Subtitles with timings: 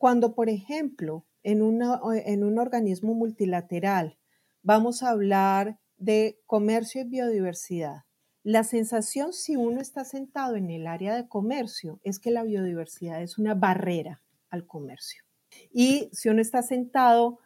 [0.00, 4.16] cuando, por ejemplo, en, un organismo multilateral
[4.62, 8.04] vamos a hablar de comercio y biodiversidad,
[8.42, 13.20] la sensación si uno está sentado en el área de comercio es que la biodiversidad
[13.20, 15.22] es una barrera al comercio.
[15.70, 17.38] Y si uno está sentado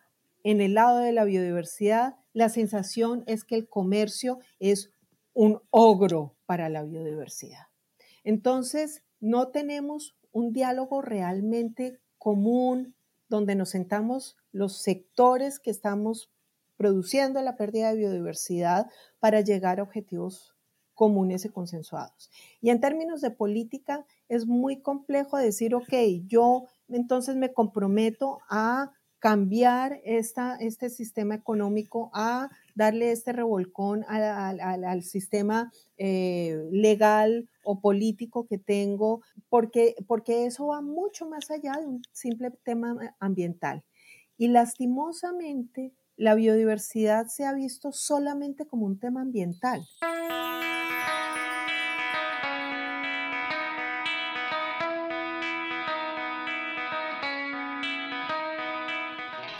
[0.44, 4.92] en el lado de la biodiversidad, la sensación es que el comercio es
[5.32, 7.66] un ogro para la biodiversidad.
[8.22, 12.96] Entonces, no tenemos un diálogo realmente común
[13.28, 16.32] donde nos sentamos los sectores que estamos
[16.78, 18.86] produciendo la pérdida de biodiversidad
[19.20, 20.56] para llegar a objetivos
[20.94, 22.30] comunes y consensuados.
[22.62, 25.92] Y en términos de política, es muy complejo decir, ok,
[26.26, 35.02] yo entonces me comprometo a cambiar esta, este sistema económico, a darle este revolcón al,
[35.02, 41.86] sistema eh, legal o político que tengo, porque, porque eso va mucho más allá de
[41.86, 43.82] un simple tema ambiental.
[44.36, 49.84] Y lastimosamente, la biodiversidad se ha visto solamente como un tema ambiental.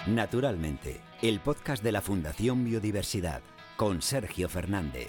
[0.06, 3.41] Naturalmente, el podcast de la Fundación Biodiversidad
[3.77, 5.08] con Sergio Fernández.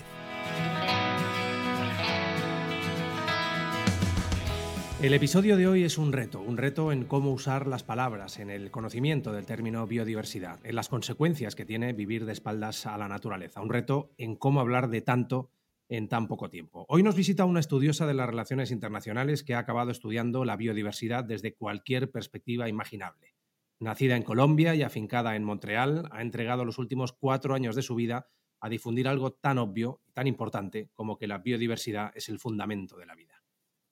[5.06, 8.50] El episodio de hoy es un reto, un reto en cómo usar las palabras, en
[8.50, 13.08] el conocimiento del término biodiversidad, en las consecuencias que tiene vivir de espaldas a la
[13.08, 15.52] naturaleza, un reto en cómo hablar de tanto
[15.89, 16.88] en tan poco tiempo.
[16.89, 21.23] Hoy nos visita una estudiosa de las relaciones internacionales que ha acabado estudiando la biodiversidad
[21.23, 23.36] desde cualquier perspectiva imaginable.
[23.80, 27.94] Nacida en Colombia y afincada en Montreal, ha entregado los últimos cuatro años de su
[27.94, 28.28] vida
[28.59, 32.97] a difundir algo tan obvio y tan importante como que la biodiversidad es el fundamento
[32.97, 33.45] de la vida.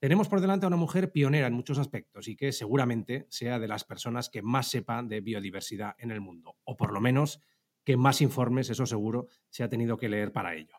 [0.04, 3.70] Tenemos por delante a una mujer pionera en muchos aspectos y que seguramente sea de
[3.70, 7.40] las personas que más sepa de biodiversidad en el mundo, o por lo menos
[7.86, 10.76] que más informes, eso seguro, se ha tenido que leer para ello.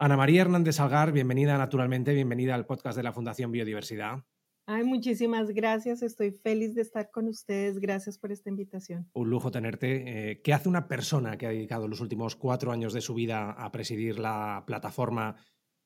[0.00, 4.24] Ana María Hernández Salgar, bienvenida naturalmente, bienvenida al podcast de la Fundación Biodiversidad.
[4.66, 6.02] Ay, muchísimas gracias.
[6.02, 7.78] Estoy feliz de estar con ustedes.
[7.78, 9.08] Gracias por esta invitación.
[9.12, 10.30] Un lujo tenerte.
[10.32, 13.52] Eh, ¿Qué hace una persona que ha dedicado los últimos cuatro años de su vida
[13.52, 15.36] a presidir la plataforma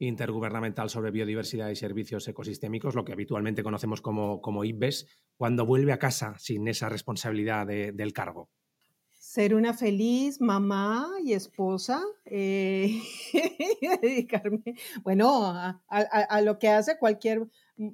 [0.00, 5.06] intergubernamental sobre biodiversidad y servicios ecosistémicos, lo que habitualmente conocemos como, como IBES,
[5.36, 8.50] cuando vuelve a casa sin esa responsabilidad del cargo?
[9.12, 12.98] Ser una feliz mamá y esposa, eh,
[14.02, 14.62] dedicarme,
[15.04, 15.52] bueno,
[15.88, 17.46] a, lo que hace cualquier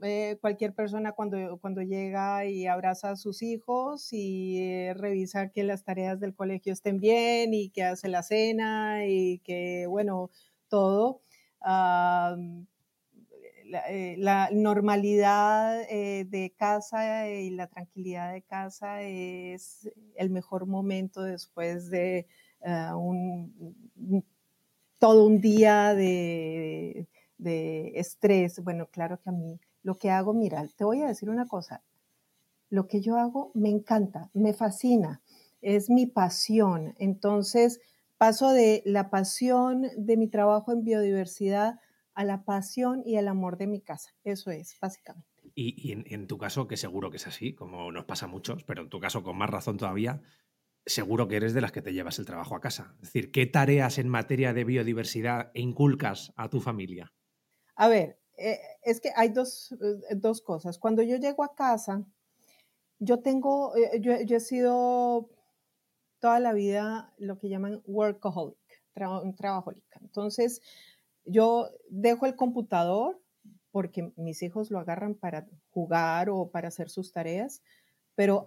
[0.03, 5.63] eh, cualquier persona cuando, cuando llega y abraza a sus hijos y eh, revisa que
[5.63, 10.31] las tareas del colegio estén bien y que hace la cena y que, bueno,
[10.69, 11.21] todo.
[13.89, 21.91] Eh, la, normalidad de casa y la tranquilidad de casa es el mejor momento después
[21.91, 22.29] de
[22.97, 23.85] un,
[24.99, 28.63] todo un día de, de estrés.
[28.63, 31.83] Bueno, claro que a mí lo que hago, mira, te voy a decir una cosa,
[32.71, 35.23] lo que yo hago me encanta, me fascina,
[35.63, 36.95] es mi pasión.
[36.99, 37.81] Entonces,
[38.19, 41.81] paso de la pasión de mi trabajo en biodiversidad
[42.15, 44.11] a la pasión y el amor de mi casa.
[44.25, 45.29] Eso es, básicamente.
[45.55, 48.83] Y, en, tu caso, que seguro que es así, como nos pasa a muchos, pero
[48.83, 50.23] en tu caso con más razón todavía,
[50.85, 52.95] seguro que eres de las que te llevas el trabajo a casa.
[52.97, 57.13] Es decir, ¿qué tareas en materia de biodiversidad inculcas a tu familia?
[57.75, 60.79] A ver, eh, es que hay dos, eh, dos, cosas.
[60.79, 62.05] Cuando yo llego a casa,
[62.99, 65.31] yo tengo, eh, yo, he sido
[66.27, 68.59] toda la vida lo que llaman workaholic,
[69.23, 70.01] un trabajólica.
[70.03, 70.61] Entonces,
[71.25, 73.23] yo dejo el computador
[73.71, 77.63] porque mis hijos lo agarran para jugar o para hacer sus tareas,
[78.17, 78.45] pero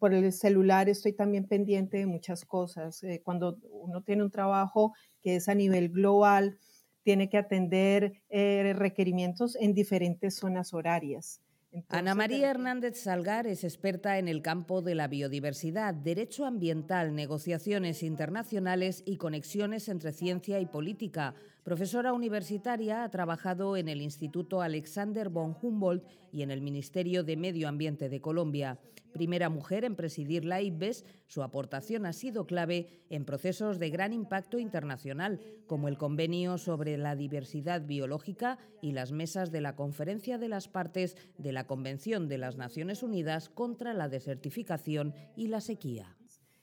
[0.00, 3.00] por el celular estoy también pendiente de muchas cosas.
[3.22, 4.92] cuando uno tiene un trabajo
[5.22, 6.58] que es a nivel global,
[7.04, 11.40] tiene que atender eh, requerimientos en diferentes zonas horarias.
[11.88, 18.02] Ana María Hernández Salgar es experta en el campo de la biodiversidad, derecho ambiental, negociaciones
[18.02, 21.34] internacionales y conexiones entre ciencia y política.
[21.68, 27.36] Profesora universitaria, ha trabajado en el Instituto Alexander von Humboldt y en el Ministerio de
[27.36, 28.80] Medio Ambiente de Colombia.
[29.12, 34.14] Primera mujer en presidir la IBES, su aportación ha sido clave en procesos de gran
[34.14, 40.38] impacto internacional, como el Convenio sobre la Diversidad Biológica y las mesas de la Conferencia
[40.38, 45.60] de las Partes de la Convención de las Naciones Unidas contra la Desertificación y la
[45.60, 46.17] Sequía.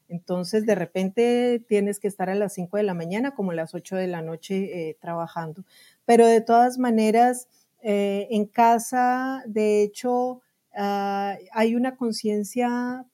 [0.08, 3.74] Entonces, de repente tienes que estar a las 5 de la mañana, como a las
[3.74, 5.64] 8 de la noche eh, trabajando.
[6.06, 7.48] Pero de todas maneras,
[7.82, 10.42] eh, en casa, de hecho,
[10.76, 13.06] ah, hay una conciencia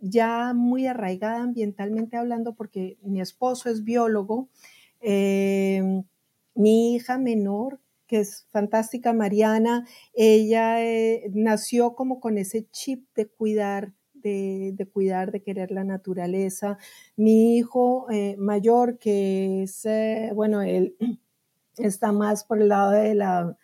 [0.00, 4.48] ya muy arraigada ambientalmente hablando porque mi esposo es biólogo,
[5.00, 6.04] em,
[6.54, 13.28] mi hija menor, que es fantástica, Mariana, ella eh, nació como con ese chip de
[13.28, 16.78] cuidar de, cuidar, de querer la naturaleza.
[17.16, 20.96] Mi hijo eh, mayor, que es, eh, bueno, él
[21.76, 23.56] está más por el lado de la,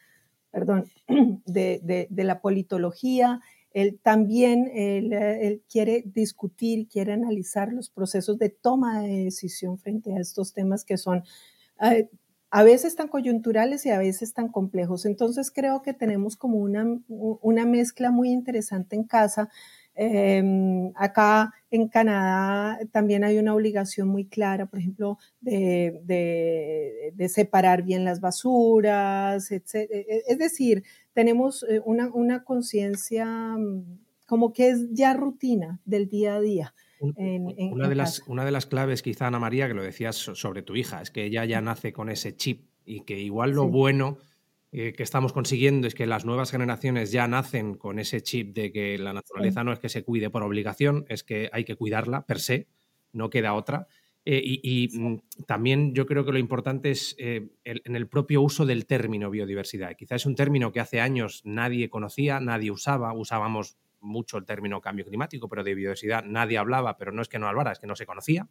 [0.50, 0.86] perdón,
[1.46, 3.40] de, la politología.
[3.72, 10.20] Él también él, quiere discutir, quiere analizar los procesos de toma de decisión frente a
[10.20, 11.24] estos temas que son
[11.82, 12.08] eh,
[12.50, 15.04] a veces tan coyunturales y a veces tan complejos.
[15.04, 19.50] Entonces creo que tenemos como una, una mezcla muy interesante en casa
[19.98, 26.00] Em, acá en Canadá también hay una obligación muy clara, por ejemplo, de,
[27.14, 29.74] de, separar bien las basuras, etc.
[29.74, 30.84] E, e, es decir,
[31.14, 36.74] tenemos eh, una, una conciencia mm, como que es ya rutina del día a día.
[37.00, 40.76] una, de las, una de las claves, quizá Ana María, que lo decías sobre tu
[40.76, 44.18] hija, es que ella ya nace con ese chip y que igual lo bueno
[44.78, 48.70] eh, que estamos consiguiendo es que las nuevas generaciones ya nacen con ese chip de
[48.70, 52.26] que la naturaleza no es que se cuide por obligación, es que hay que cuidarla
[52.26, 52.68] per se,
[53.10, 53.86] no queda otra.
[54.26, 58.66] Eh, y, mm, también yo creo que lo importante es eh, en el propio uso
[58.66, 59.96] del término biodiversidad.
[59.96, 64.82] Quizás es un término que hace años nadie conocía, nadie usaba, usábamos mucho el término
[64.82, 67.86] cambio climático, pero de biodiversidad nadie hablaba, pero no es que no hablara, es que
[67.86, 68.46] no se conocía.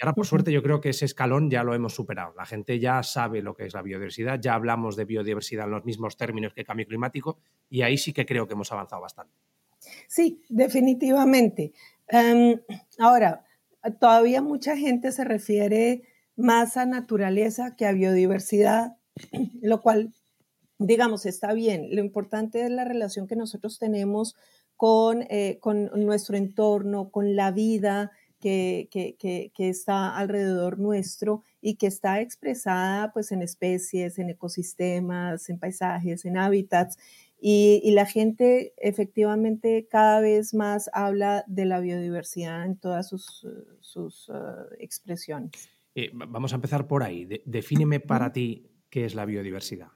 [0.00, 2.32] Y ahora, por suerte, yo creo que ese escalón ya lo hemos superado.
[2.34, 5.84] La gente ya sabe lo que es la biodiversidad, ya hablamos de biodiversidad en los
[5.84, 7.38] mismos términos que cambio climático
[7.68, 9.34] y ahí sí que creo que hemos avanzado bastante.
[10.08, 11.74] Sí, definitivamente.
[12.08, 12.58] Em,
[12.98, 13.44] ahora,
[14.00, 16.04] todavía mucha gente se refiere
[16.34, 18.96] más a naturaleza que a biodiversidad,
[19.60, 20.14] lo cual,
[20.78, 21.94] digamos, está bien.
[21.94, 24.34] Lo importante es la relación que nosotros tenemos
[24.78, 32.20] con, eh, con nuestro entorno, con la vida, que, está alrededor nuestro y que está
[32.20, 36.98] expresada pues en especies, en ecosistemas, en paisajes, en hábitats.
[37.40, 43.46] Y, la gente efectivamente cada vez más habla de la biodiversidad en todas sus,
[43.80, 45.70] sus uh, expresiones.
[45.94, 47.26] Eh, vamos a empezar por ahí.
[47.44, 49.88] defíneme para ti qué es la biodiversidad.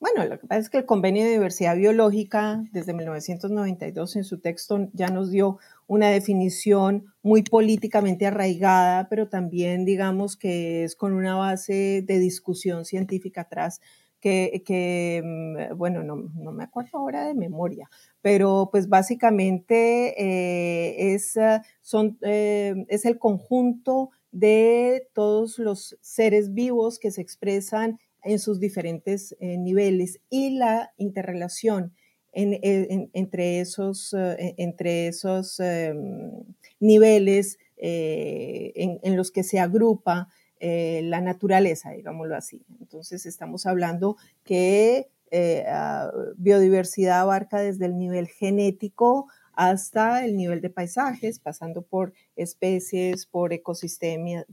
[0.00, 4.38] Bueno, lo que pasa es que el Convenio de Diversidad Biológica desde 1992 en su
[4.38, 11.14] texto ya nos dio una definición muy políticamente arraigada, pero también digamos que es con
[11.14, 13.80] una base de discusión científica atrás.
[14.20, 16.16] Que, mm, bueno, no,
[16.52, 17.88] me acuerdo ahora de memoria,
[18.20, 27.10] pero pues básicamente eh, es, eh, es el conjunto de todos los seres vivos que
[27.10, 31.94] se expresan en sus diferentes eh, niveles y la interrelación
[32.32, 35.60] eh, entre esos, eh, entre esos
[36.78, 40.28] niveles en, los que se agrupa
[40.60, 42.64] la naturaleza, digámoslo así.
[42.80, 45.08] Entonces estamos hablando que
[45.66, 49.28] ah, biodiversidad abarca desde el nivel genético
[49.58, 54.46] hasta el nivel de paisajes, pasando por especies, por, ecosistemas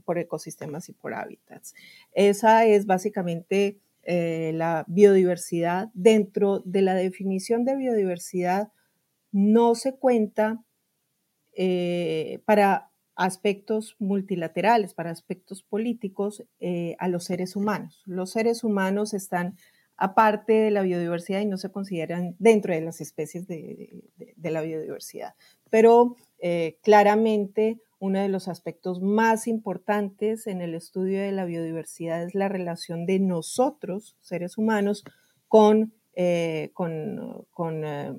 [0.88, 1.74] y por hábitats.
[2.10, 5.90] Esa es básicamente eh, la biodiversidad.
[5.94, 8.72] Dentro de la definición de biodiversidad
[9.30, 10.64] no se cuenta
[11.52, 18.02] eh, para aspectos multilaterales, para aspectos políticos eh, a los seres humanos.
[18.06, 19.56] Los seres humanos están
[19.96, 24.02] aparte de la biodiversidad y no se consideran dentro de las especies de,
[24.42, 25.34] la biodiversidad.
[25.70, 32.22] Pero eh, claramente uno de los aspectos más importantes en el estudio de la biodiversidad
[32.22, 35.04] es la relación de nosotros, seres humanos,
[35.48, 38.12] con, eh, con, con, eh,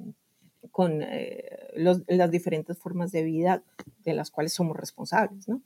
[1.76, 3.64] las diferentes formas de vida
[4.04, 5.48] de las cuales somos responsables.
[5.48, 5.62] ¿no?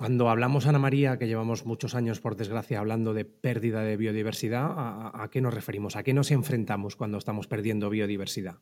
[0.00, 4.64] Cuando hablamos, Ana María, que llevamos muchos años, por desgracia, hablando de pérdida de biodiversidad,
[4.66, 5.94] ¿a, qué nos referimos?
[5.94, 8.54] ¿A qué nos enfrentamos cuando estamos perdiendo biodiversidad?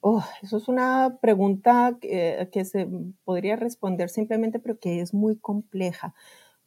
[0.00, 2.88] Oh, eso es una pregunta que, se
[3.24, 6.14] podría responder simplemente, pero que es muy compleja,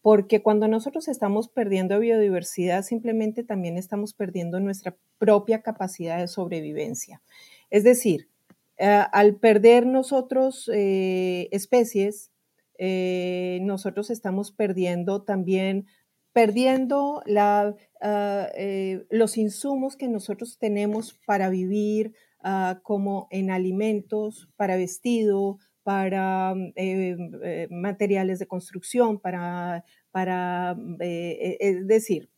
[0.03, 7.23] porque cuando nosotros estamos perdiendo biodiversidad, simplemente también estamos perdiendo nuestra propia capacidad de sobrevivencia.
[7.71, 8.29] Es decir,
[8.77, 12.29] eh, al perder nosotros eh, especies,
[12.77, 15.87] eh, nosotros estamos perdiendo también,
[16.33, 22.13] perdiendo la, eh, los insumos que nosotros tenemos para vivir,
[22.43, 32.29] ah, como en alimentos, para vestido, para eh, materiales de construcción, para, para es decir,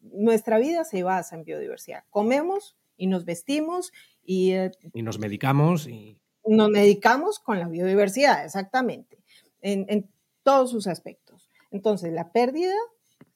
[0.00, 2.04] nuestra vida se basa en biodiversidad.
[2.10, 3.92] Comemos y nos vestimos
[4.22, 6.18] Y, eh, y nos medicamos y...
[6.46, 9.18] Nos medicamos con la biodiversidad, exactamente,
[9.62, 10.08] en,
[10.42, 11.50] todos sus aspectos.
[11.70, 12.74] Entonces, la pérdida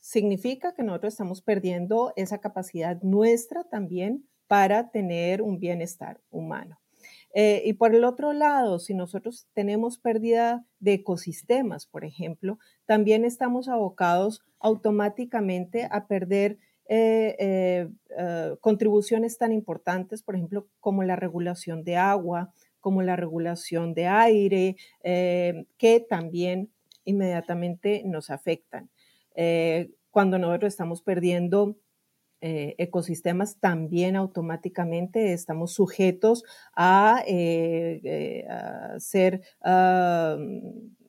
[0.00, 6.81] significa que nosotros estamos perdiendo esa capacidad nuestra también para tener un bienestar humano.
[7.35, 13.25] Eh, y por el otro lado, si nosotros tenemos pérdida de ecosistemas, por ejemplo, también
[13.25, 21.83] estamos abocados automáticamente a perder eh, eh, contribuciones tan importantes, por ejemplo, como la regulación
[21.83, 22.52] de agua,
[22.85, 26.71] como la regulación de aire, que también
[27.07, 28.91] inmediatamente nos afectan.
[30.11, 31.79] cuando nosotros estamos perdiendo
[32.47, 36.45] eh, ecosistemas, también automáticamente estamos sujetos
[36.76, 38.47] a, eh, eh,
[38.99, 39.41] ser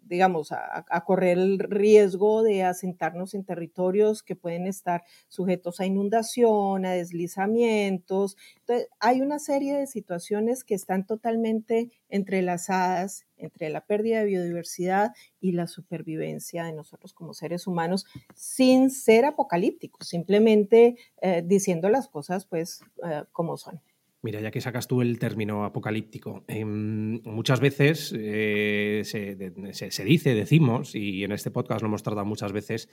[0.05, 6.85] digamos, a, correr el riesgo de asentarnos en territorios que pueden estar sujetos a inundación,
[6.85, 8.38] a deslizamientos.
[8.59, 15.12] Entonces, hay una serie de situaciones que están totalmente entrelazadas entre la pérdida de biodiversidad
[15.41, 22.07] y la supervivencia de nosotros como seres humanos, sin ser apocalípticos, simplemente eh, diciendo las
[22.07, 23.81] cosas pues eh, como son.
[24.25, 30.96] Mira, ya que sacas tú el término apocalíptico, em, muchas veces eh, se, dice, decimos,
[30.96, 32.89] y en este podcast lo hemos tratado muchas veces,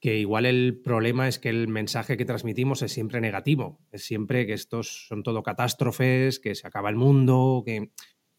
[0.00, 4.46] que igual el problema es que el mensaje que transmitimos es siempre negativo, es siempre
[4.46, 7.92] que estos son todo catástrofes, que se acaba el mundo, que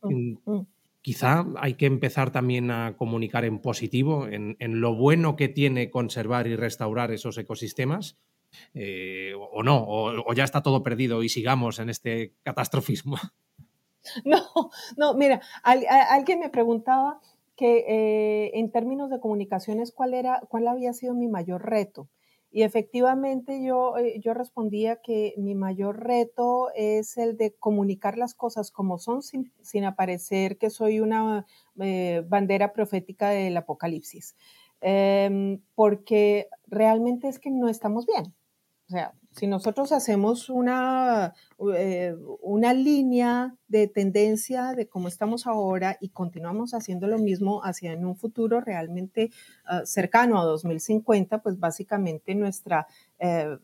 [0.04, 0.68] mm, mm, mm.
[1.02, 6.46] quizá hay que empezar también a comunicar en positivo, en lo bueno que tiene conservar
[6.46, 8.16] y restaurar esos ecosistemas
[8.74, 13.18] eh, o no, o, ya está todo perdido y sigamos en este catastrofismo.
[14.24, 14.40] No,
[14.96, 17.20] no, mira, alguien me preguntaba
[17.58, 22.08] que eh, en términos de comunicaciones, ¿cuál, era, ¿cuál había sido mi mayor reto?
[22.50, 28.34] Y efectivamente yo, eh, yo respondía que mi mayor reto es el de comunicar las
[28.34, 31.46] cosas como son sin, sin aparecer que soy una
[31.76, 34.38] bandera profética del apocalipsis.
[34.82, 38.34] Em, porque realmente es que no estamos bien.
[38.88, 41.34] O sea, si nosotros hacemos una,
[41.76, 47.92] eh, una línea de tendencia de cómo estamos ahora y continuamos haciendo lo mismo hacia
[47.92, 49.30] en un futuro realmente
[49.66, 52.88] ah, cercano a 2050, pues básicamente nuestra
[53.20, 53.58] eh,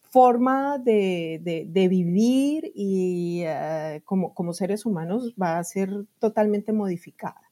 [0.00, 7.42] forma de, vivir y eh, como, como, seres humanos va a ser totalmente modificada.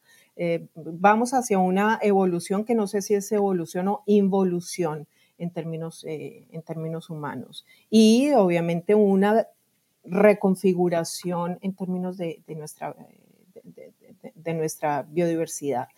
[0.74, 5.06] vamos hacia una evolución que no sé si es evolución o involución
[5.38, 7.66] en términos, eh, en términos humanos.
[7.90, 9.46] Y obviamente una
[10.04, 12.94] reconfiguración en términos de, nuestra,
[14.34, 15.88] de, nuestra biodiversidad.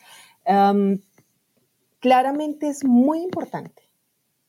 [1.99, 3.83] claramente es muy importante,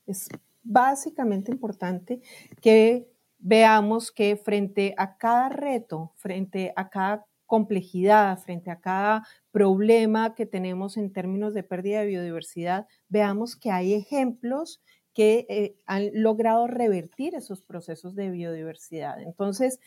[0.06, 0.30] es
[0.64, 2.22] básicamente importante
[2.62, 10.36] que veamos que frente a cada reto, frente a cada complejidad, frente a cada problema
[10.36, 14.82] que tenemos en términos de pérdida de biodiversidad, veamos que hay ejemplos
[15.14, 19.20] que eh, han logrado revertir esos procesos de biodiversidad.
[19.20, 19.80] Entonces,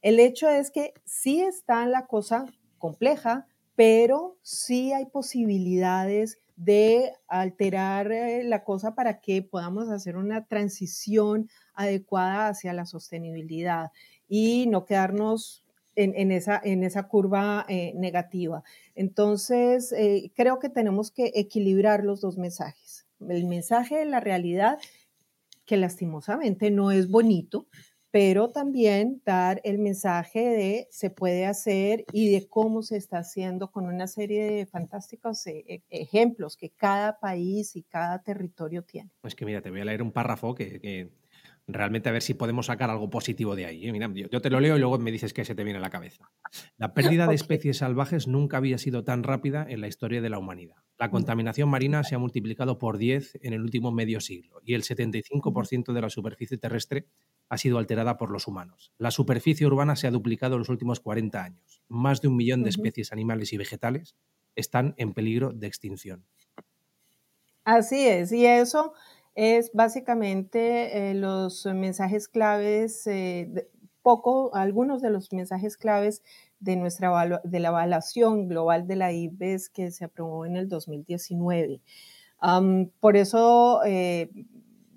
[0.00, 2.46] el hecho es que sí está la cosa
[2.78, 10.46] compleja, pero sí hay posibilidades de alterar eh, la cosa para que podamos hacer una
[10.46, 13.92] transición adecuada hacia la sostenibilidad
[14.28, 15.62] y no quedarnos
[15.96, 18.62] en, esa, en esa curva eh, negativa.
[18.94, 23.06] Entonces, eh, creo que tenemos que equilibrar los dos mensajes.
[23.28, 24.78] El mensaje de la realidad,
[25.64, 27.66] que lastimosamente no es bonito,
[28.10, 33.70] pero también dar el mensaje de se puede hacer y de cómo se está haciendo
[33.70, 39.10] con una serie de fantásticos eh, ejemplos que cada país y cada territorio tiene.
[39.22, 41.10] Es que mira, te voy a leer un párrafo que
[41.66, 43.86] realmente a ver si podemos sacar algo positivo de ahí.
[43.86, 43.92] ¿eh?
[43.92, 45.90] Mira, yo, te lo leo y luego me dices qué se te viene a la
[45.90, 46.30] cabeza.
[46.76, 50.38] La pérdida de especies salvajes nunca había sido tan rápida en la historia de la
[50.38, 50.76] humanidad.
[50.98, 51.10] La mm.
[51.10, 55.92] contaminación marina se ha multiplicado por 10 en el último medio siglo y el 75%
[55.92, 57.06] de la superficie terrestre
[57.48, 58.92] ha sido alterada por los humanos.
[58.98, 61.82] La superficie urbana se ha duplicado en los últimos 40 años.
[61.88, 64.16] Más de un millón de especies animales y vegetales
[64.54, 66.24] están en peligro de extinción.
[67.64, 68.92] Así es, y eso
[69.34, 73.08] es básicamente eh, los mensajes claves,
[74.02, 76.22] poco, algunos de los mensajes claves
[76.60, 81.80] de, nuestra, de la evaluación global de la IBES que se aprobó en el 2019.
[83.00, 84.30] por eso eh,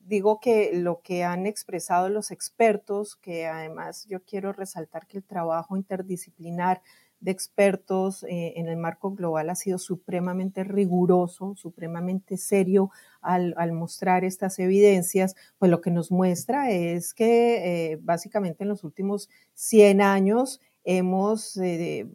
[0.06, 5.24] digo que lo que han expresado los expertos, que además yo quiero resaltar que el
[5.24, 6.82] trabajo interdisciplinar
[7.20, 12.92] de expertos eh, en el marco global ha sido supremamente riguroso, supremamente serio
[13.22, 18.84] al, mostrar estas evidencias, pues lo que nos muestra es que eh, básicamente en los
[18.84, 22.08] últimos 100 años hemos eh,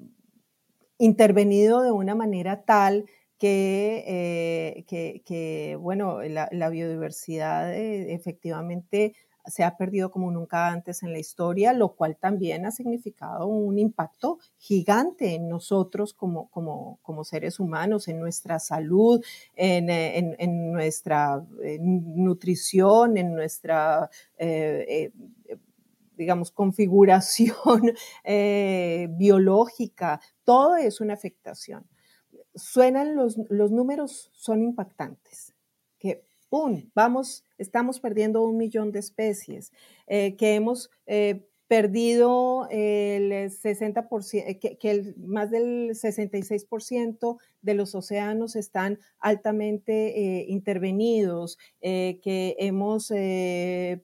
[0.98, 3.06] intervenido de una manera tal
[3.38, 9.14] que, que, bueno, la biodiversidad efectivamente
[9.50, 13.78] se ha perdido como nunca antes en la historia, lo cual también ha significado un
[13.78, 19.22] impacto gigante en nosotros como, como, como seres humanos, en nuestra salud,
[19.56, 21.44] en, en, en nuestra
[21.80, 25.12] nutrición, en nuestra, eh,
[25.48, 25.56] eh,
[26.16, 27.54] digamos, configuración
[28.24, 30.20] eh, biológica.
[30.44, 31.86] Todo es una afectación.
[32.54, 35.54] Suenan los, los números, son impactantes.
[36.50, 36.90] Que ¡pum!
[36.94, 39.72] Vamos, estamos perdiendo un millón de especies,
[40.08, 48.56] eh, que hemos eh, perdido el 60%, eh, que, más del 66% de los océanos
[48.56, 53.08] están altamente intervenidos, que hemos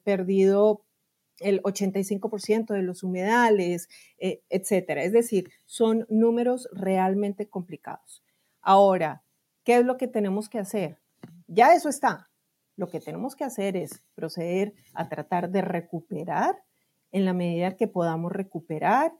[0.03, 0.85] perdido
[1.41, 5.03] el 85% de los humedales, etcétera.
[5.03, 8.23] Es decir, son números realmente complicados.
[8.61, 9.23] Ahora,
[9.65, 10.97] ¿qué es lo que tenemos que hacer?
[11.47, 12.26] Ya eso está,
[12.77, 16.63] lo que tenemos que hacer es proceder a tratar de recuperar
[17.11, 19.11] en la medida que podamos recuperar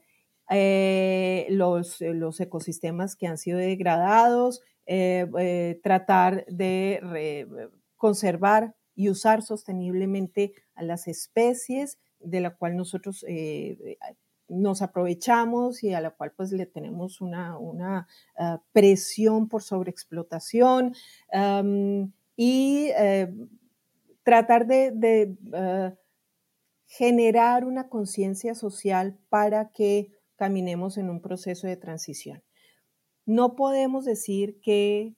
[0.50, 9.42] eh, los, los, ecosistemas que han sido degradados, eh, eh, tratar de conservar y usar
[9.42, 13.24] sosteniblemente a las especies de la cual nosotros
[14.48, 20.94] nos aprovechamos y a la cual pues le tenemos una, una ah, presión por sobreexplotación
[22.40, 23.34] y eh,
[24.22, 25.94] tratar de, eh,
[26.86, 32.44] generar una conciencia social para que caminemos en un proceso de transición.
[33.26, 35.16] No podemos decir que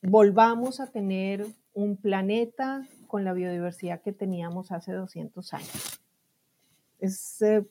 [0.00, 6.00] volvamos a tener un planeta con la biodiversidad que teníamos hace 200 años.
[7.00, 7.66] Es eh,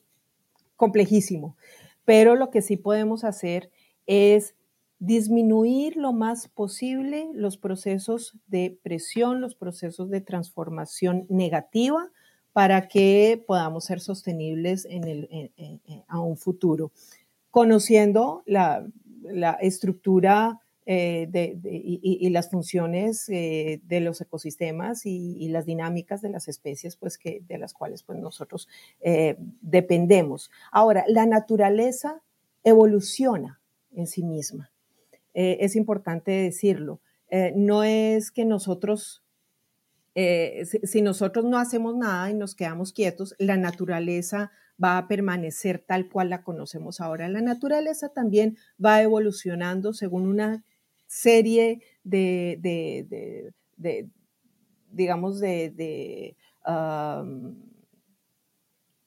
[0.76, 1.56] complejísimo,
[2.04, 3.70] pero lo que sí podemos hacer
[4.06, 4.54] es
[4.98, 12.10] disminuir lo más posible los procesos de presión, los procesos de transformación negativa
[12.52, 15.52] para que podamos ser sostenibles en el,
[16.08, 16.90] a un futuro,
[17.50, 18.84] conociendo la,
[19.60, 21.28] estructura eh,
[21.62, 27.58] y, las funciones eh, de los ecosistemas y, las dinámicas de las especies pues de
[27.58, 28.66] las cuales pues, nosotros
[29.00, 30.50] eh, dependemos.
[30.72, 32.22] Ahora, la naturaleza
[32.64, 33.60] evoluciona
[33.92, 34.72] en sí misma.
[35.40, 37.00] Eh, es importante decirlo.
[37.30, 39.22] Eh, no es que nosotros,
[40.16, 44.50] eh, si, nosotros no hacemos nada y nos quedamos quietos, la naturaleza
[44.82, 47.28] va a permanecer tal cual la conocemos ahora.
[47.28, 50.64] La naturaleza también va evolucionando según una
[51.06, 53.52] serie de,
[54.90, 56.34] digamos, de,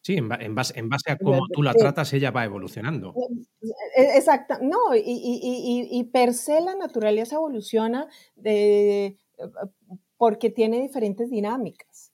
[0.03, 0.73] Sí, en, base,
[1.11, 3.13] a cómo tú la tratas, ella va evolucionando.
[3.95, 9.17] E, exacto, no, y, per se la naturaleza evoluciona de,
[10.17, 12.11] porque tiene diferentes dinámicas.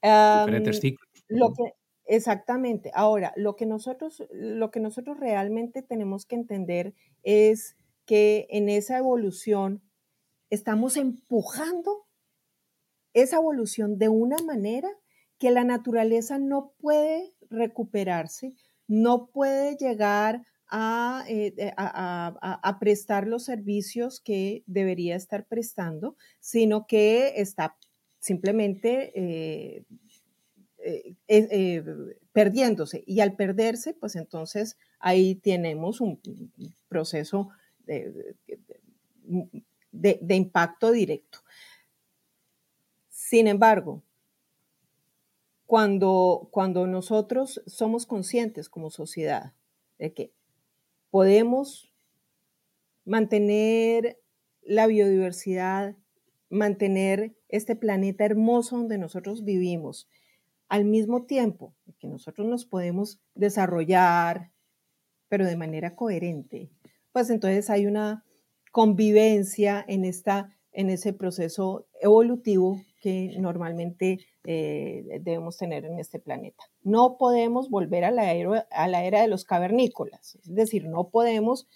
[0.00, 1.08] Diferentes ciclos.
[1.26, 1.74] Lo que,
[2.06, 2.92] exactamente.
[2.94, 7.76] Ahora, lo que, nosotros, lo que nosotros realmente tenemos que entender es
[8.06, 9.82] que en esa evolución
[10.50, 12.06] estamos empujando
[13.12, 14.88] esa evolución de una manera
[15.38, 18.54] que la naturaleza no puede recuperarse,
[18.86, 21.54] no puede llegar a, eh,
[22.78, 27.76] prestar los servicios que debería estar prestando, sino que está
[28.18, 29.84] simplemente eh,
[31.28, 31.84] eh,
[32.32, 33.02] perdiéndose.
[33.06, 36.20] Y al perderse, pues entonces ahí tenemos un
[36.88, 37.48] proceso
[39.92, 41.38] de impacto directo.
[43.08, 44.02] Sin embargo,
[45.68, 49.52] cuando, cuando nosotros somos conscientes como sociedad
[49.98, 50.32] de que
[51.10, 51.92] podemos
[53.04, 54.18] mantener
[54.62, 55.94] la biodiversidad,
[56.48, 60.08] mantener este planeta hermoso donde nosotros vivimos,
[60.70, 64.50] al mismo tiempo que nosotros nos podemos desarrollar,
[65.28, 66.70] pero de manera coherente,
[67.12, 68.24] pues entonces hay una
[68.72, 76.64] convivencia en, esta, en ese proceso evolutivo que normalmente eh, debemos tener en este planeta.
[76.82, 81.08] No podemos volver a la, era, a la era de los cavernícolas, es decir, no
[81.08, 81.66] podemos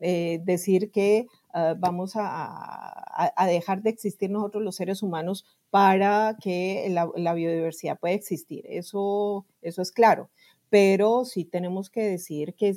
[0.00, 6.86] eh, decir que ah, vamos a, dejar de existir nosotros los seres humanos para que
[6.90, 8.64] la, biodiversidad pueda existir.
[8.68, 10.30] Eso, eso es claro.
[10.70, 12.76] Pero sí tenemos que decir que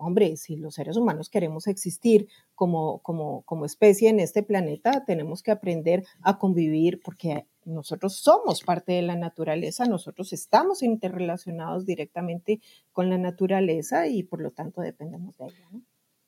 [0.00, 5.42] hombre, si los seres humanos queremos existir como, como, como especie en este planeta, tenemos
[5.42, 12.60] que aprender a convivir porque nosotros somos parte de la naturaleza, nosotros estamos interrelacionados directamente
[12.92, 15.68] con la naturaleza y por lo tanto dependemos de ella.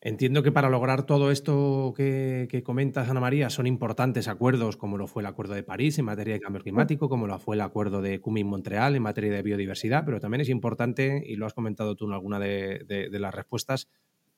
[0.04, 5.06] Entiendo que para lograr todo esto que, comentas, Ana María, son importantes acuerdos como lo
[5.06, 8.02] fue el Acuerdo de París en materia de cambio climático, como lo fue el Acuerdo
[8.02, 12.06] de Cumming-Montreal en materia de biodiversidad, pero también es importante, y lo has comentado tú
[12.06, 13.86] en alguna de las respuestas,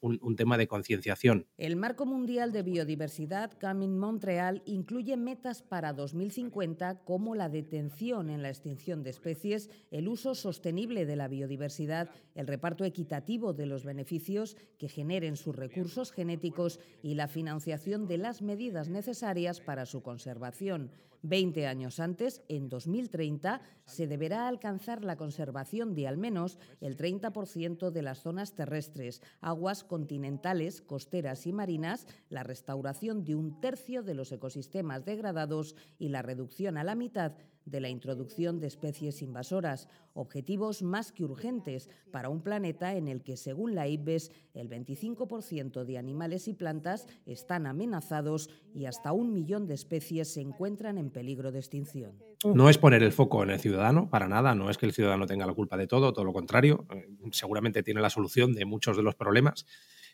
[0.05, 1.47] un, tema de concienciación.
[1.57, 8.43] El Marco Mundial de Biodiversidad Coming Montreal incluye metas para 2050 como la detención en
[8.43, 13.85] la extinción de especies, el uso sostenible de la biodiversidad, el reparto equitativo de los
[13.85, 20.03] beneficios que generen sus recursos genéticos y la financiación de las medidas necesarias para su
[20.03, 20.91] conservación.
[21.27, 27.91] Veinte años antes, en 2030, se deberá alcanzar la conservación de al menos el 30%
[27.91, 34.13] de las zonas terrestres, aguas continentales, costeras y marinas, la restauración de un tercio de
[34.13, 37.33] los ecosistemas degradados y la reducción a la mitad
[37.65, 43.23] de la introducción de especies invasoras, objetivos más que urgentes para un planeta en el
[43.23, 49.33] que, según la IPBES, el 25% de animales y plantas están amenazados y hasta un
[49.33, 52.19] millón de especies se encuentran en peligro de extinción.
[52.45, 55.27] No es poner el foco en el ciudadano, para nada, no es que el ciudadano
[55.27, 58.97] tenga la culpa de todo, todo lo contrario, eh, seguramente tiene la solución de muchos
[58.97, 59.67] de los problemas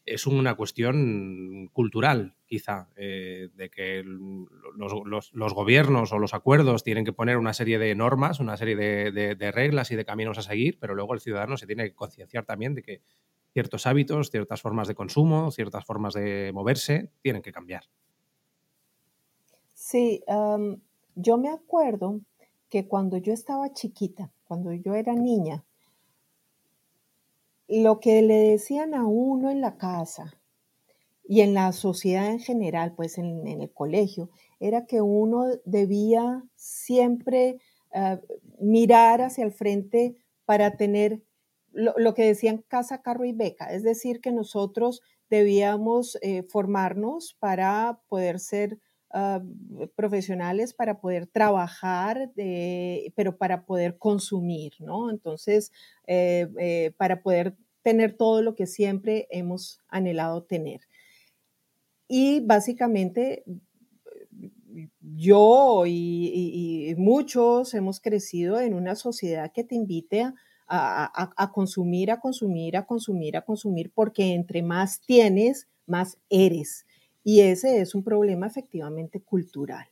[0.06, 7.12] es una cuestión cultural, quizá, eh, de que los, gobiernos o los acuerdos tienen que
[7.12, 10.94] poner una serie de normas, una serie de, reglas y de caminos a seguir, pero
[10.94, 13.02] luego el ciudadano se tiene que concienciar también de que
[13.52, 17.84] ciertos hábitos, ciertas formas de consumo, ciertas formas de moverse tienen que cambiar.
[19.74, 20.22] Sí,
[21.14, 22.20] yo me acuerdo
[22.68, 25.64] que cuando yo estaba chiquita, cuando yo era niña,
[27.70, 30.34] lo que le decían a uno en la casa
[31.24, 37.58] y en la sociedad en general, pues en, el colegio, era que uno debía siempre
[37.94, 38.18] eh,
[38.58, 41.22] mirar hacia el frente para tener
[41.72, 48.00] lo, que decían casa, carro y beca, es decir, que nosotros debíamos eh, formarnos para
[48.08, 48.80] poder ser
[49.12, 49.42] ah,
[49.94, 52.30] profesionales, para poder trabajar,
[53.14, 55.10] pero para poder consumir, ¿no?
[55.10, 55.72] Entonces,
[56.06, 60.80] eh, para poder tener todo lo que siempre hemos anhelado tener.
[62.08, 63.44] Y básicamente
[65.00, 70.32] yo y, muchos hemos crecido en una sociedad que te invite
[70.68, 76.86] a, consumir, a consumir, a consumir, a consumir, porque entre más tienes, más eres.
[77.22, 79.86] Y ese es un problema efectivamente cultural.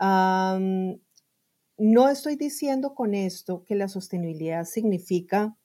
[0.00, 5.56] no estoy diciendo con esto que la sostenibilidad significa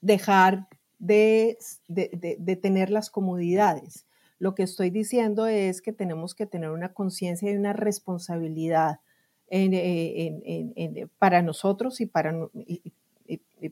[0.00, 1.58] dejar de,
[2.60, 4.06] tener las comodidades.
[4.38, 9.00] Lo que estoy diciendo es que tenemos que tener una conciencia y una responsabilidad
[9.50, 12.48] eh, para nosotros y, para,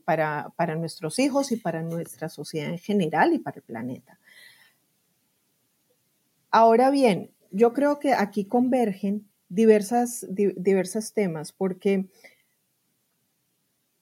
[0.05, 4.17] para, para nuestros hijos y para nuestra sociedad en general y para el planeta.
[6.51, 12.09] Ahora bien, yo creo que aquí convergen diversas, diversos temas porque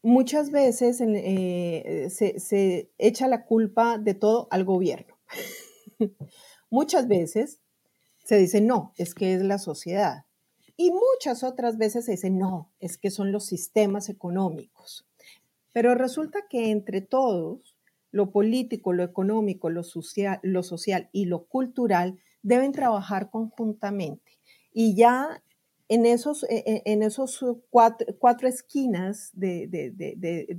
[0.02, 5.16] muchas veces eh, se, echa la culpa de todo al gobierno.
[6.72, 7.60] muchas veces
[8.26, 10.26] se dice, no, es que es la sociedad.
[10.76, 15.08] Y muchas otras veces se dice, no, es que son los sistemas económicos.
[15.72, 17.76] Pero resulta que entre todos,
[18.12, 24.32] lo político, lo económico, lo social, lo social y lo cultural deben trabajar conjuntamente.
[24.72, 25.44] Y ya
[25.90, 29.68] en esos, e, e, en esos cuatro, esquinas de,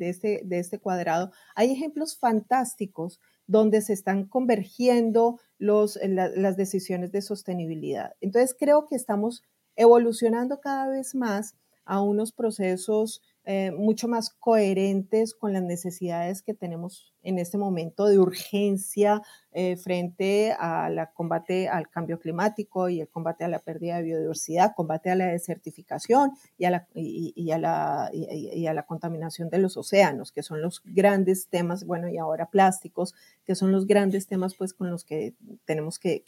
[0.01, 7.23] este, de este cuadrado hay ejemplos fantásticos donde se están convergiendo los, las decisiones de
[7.23, 8.12] sostenibilidad.
[8.21, 9.43] Entonces creo que estamos
[9.77, 16.55] evolucionando cada vez más a unos procesos eh, mucho más coherentes con las necesidades que
[16.55, 23.09] tenemos en este momento de urgencia eh, frente al combate al cambio climático y el
[23.09, 27.59] combate a la pérdida de biodiversidad, combate a la desertificación y a la, y, a
[27.59, 32.19] la, y a la contaminación de los océanos, que son los grandes temas, bueno, y
[32.19, 35.35] ahora plásticos, que son los grandes temas pues con los que
[35.65, 36.23] tenemos que,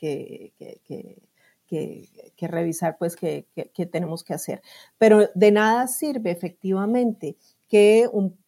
[2.41, 3.47] revisar, pues, que,
[3.91, 4.63] tenemos que hacer.
[4.99, 7.37] Pero de nada sirve efectivamente
[7.69, 8.42] que un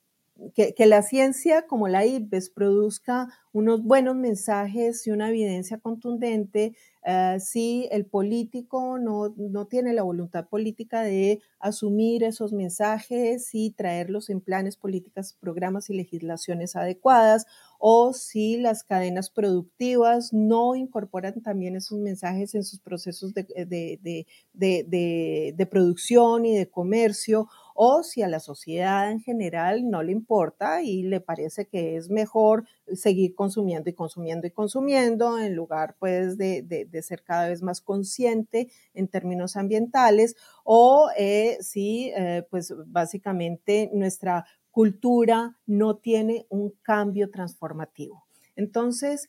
[0.55, 6.75] que, la ciencia como la IPBES produzca unos buenos mensajes y una evidencia contundente
[7.07, 13.71] eh, si el político no, no, tiene la voluntad política de asumir esos mensajes y
[13.71, 17.47] traerlos en planes, políticas, programas y legislaciones adecuadas,
[17.79, 24.27] o si las cadenas productivas no incorporan también esos mensajes en sus procesos de, de,
[24.55, 30.13] de, de producción y de comercio, o si a la sociedad en general no le
[30.13, 35.97] importa y le parece que es mejor seguir consumiendo y consumiendo y consumiendo en lugar
[35.99, 42.73] pues de, ser cada vez más consciente en términos ambientales o eh, si eh, pues
[42.87, 48.25] básicamente nuestra cultura no tiene un cambio transformativo.
[48.57, 49.29] Entonces,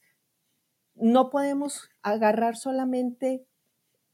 [0.96, 3.46] no podemos agarrar solamente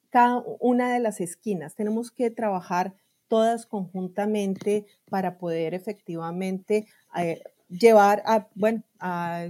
[0.10, 2.96] cada una de las esquinas, tenemos que trabajar
[3.32, 6.86] todas conjuntamente para poder efectivamente
[7.18, 8.84] eh, llevar a, bueno,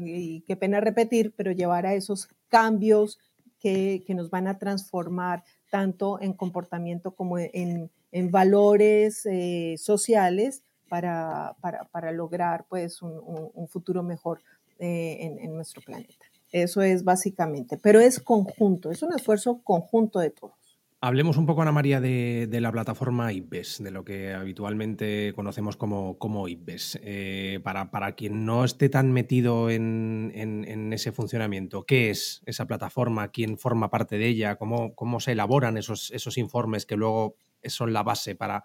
[0.06, 3.17] y qué pena repetir, pero llevar a esos cambios
[3.60, 7.89] que, nos van a transformar tanto en comportamiento como en,
[8.30, 11.56] valores eh, sociales para,
[11.91, 14.44] para, lograr pues un, futuro mejor
[14.78, 16.26] eh, en, en nuestro planeta.
[16.52, 20.61] Eso es básicamente, pero es conjunto, es un esfuerzo conjunto de todos.
[21.04, 26.20] Hablemos un poco, Ana María, de, la plataforma IPBES, de lo que habitualmente conocemos como,
[26.20, 26.46] como.
[26.48, 33.30] Eh, para, para, quien no esté tan metido en, ese funcionamiento, ¿qué es esa plataforma?
[33.30, 34.58] ¿Quién forma parte de ella?
[34.58, 38.64] ¿Cómo, cómo se elaboran esos, esos informes que luego son la base para,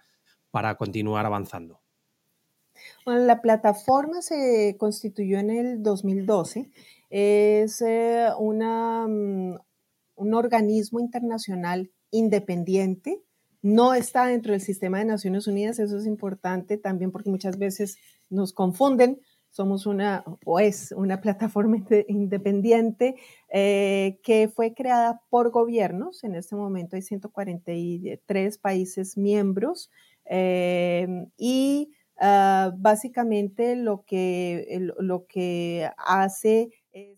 [0.51, 1.81] para continuar avanzando?
[3.07, 6.71] Bueno, la plataforma se constituyó en el 2012.
[7.09, 9.57] Es eh, una, mm,
[10.17, 13.23] un organismo internacional independiente,
[13.63, 17.99] no está dentro del sistema de Naciones Unidas, eso es importante también porque muchas veces
[18.31, 23.17] nos confunden, somos una o es una plataforma independiente
[23.49, 29.91] eh, que fue creada por gobiernos, en este momento hay 143 países miembros
[30.27, 31.91] eh, y
[32.21, 36.71] ah, básicamente lo que, lo que hace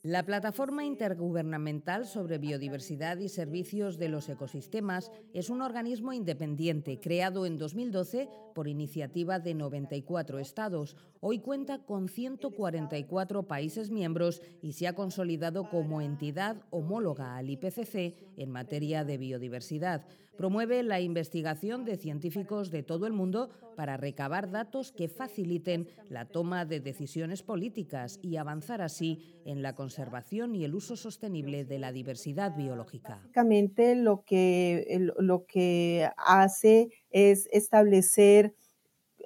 [0.02, 7.46] la Plataforma Intergubernamental sobre Biodiversidad y Servicios de los Ecosistemas es un organismo independiente creado
[7.46, 10.96] en 2012 por iniciativa de 94 estados.
[11.20, 18.16] Hoy cuenta con 144 países miembros y se ha consolidado como entidad homóloga al IPCC
[18.36, 20.06] en materia de biodiversidad.
[20.38, 26.26] Promueve la investigación de científicos de todo el mundo para recabar datos que faciliten la
[26.26, 31.80] toma de decisiones políticas y avanzar así en la conservación y el uso sostenible de
[31.80, 33.16] la diversidad biológica.
[33.16, 38.54] Básicamente lo que, lo que hace es establecer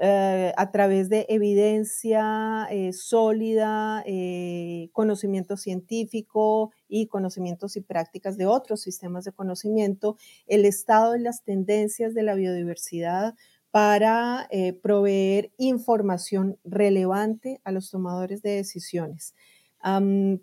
[0.01, 8.47] eh, a través de evidencia eh, sólida, eh, conocimiento científico y conocimientos y prácticas de
[8.47, 13.35] otros sistemas de conocimiento, el estado y las tendencias de la biodiversidad
[13.71, 14.49] para
[14.83, 19.35] proveer información relevante a los tomadores de decisiones.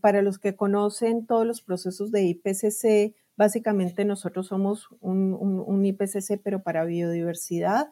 [0.01, 6.63] para los que conocen todos los procesos de IPCC, básicamente nosotros somos un IPCC, pero
[6.63, 7.89] para biodiversidad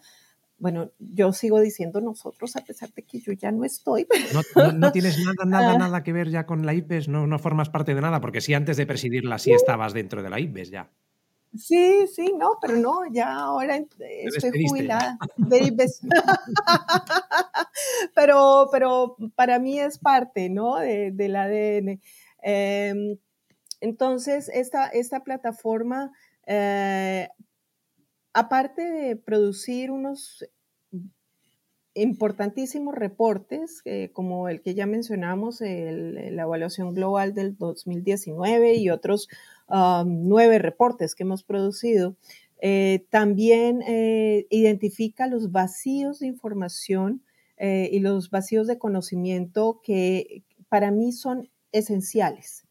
[0.59, 4.07] bueno, yo sigo diciendo nosotros, a pesar de que yo ya no estoy.
[4.75, 5.77] No, tienes nada, nada, ah.
[5.77, 8.53] nada que ver ya con la IPES, no, no formas parte de nada, porque sí,
[8.53, 10.89] antes de presidirla sí estabas dentro de la IPES ya.
[11.55, 16.01] Sí, sí, no, pero no, ya ahora estoy jubilada de IPES.
[18.15, 20.77] pero, pero para mí es parte, ¿no?
[20.77, 22.01] del ADN.
[22.41, 23.17] Em,
[23.79, 26.11] entonces, esta, esta plataforma
[26.45, 27.29] eh,
[28.37, 30.45] aparte de producir unos
[31.95, 39.27] importantísimos reportes, eh, como el que ya mencionamos, la evaluación global del 2019 y otros
[39.67, 42.15] um, nueve reportes que hemos producido,
[42.61, 47.23] eh, también eh, identifica los vacíos de información
[47.59, 52.67] y los vacíos de conocimiento que para mí son esenciales,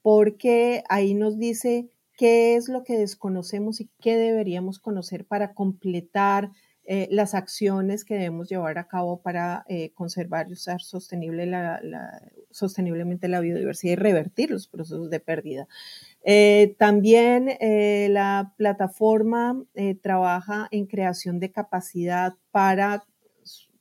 [0.00, 6.50] porque ahí nos dice qué es lo que desconocemos y qué deberíamos conocer para completar
[6.84, 13.40] eh, las acciones que debemos llevar a cabo para eh, conservar y usar sosteniblemente la
[13.40, 15.66] biodiversidad y revertir los procesos de pérdida.
[16.22, 17.56] Eh, también
[18.12, 19.64] la plataforma
[20.02, 23.02] trabaja en creación de capacidad para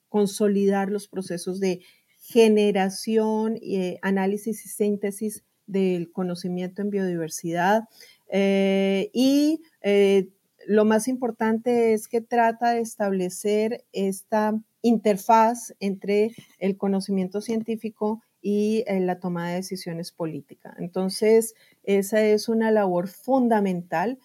[0.08, 1.82] consolidar los procesos de
[2.20, 3.60] generación,
[4.02, 7.84] análisis y síntesis del conocimiento en biodiversidad,
[8.30, 10.30] eh, y eh,
[10.68, 18.84] lo más importante es que trata de establecer esta interfaz entre el conocimiento científico y
[18.88, 20.76] eh, la toma de decisiones políticas.
[20.80, 24.20] Entonces, esa es una labor fundamental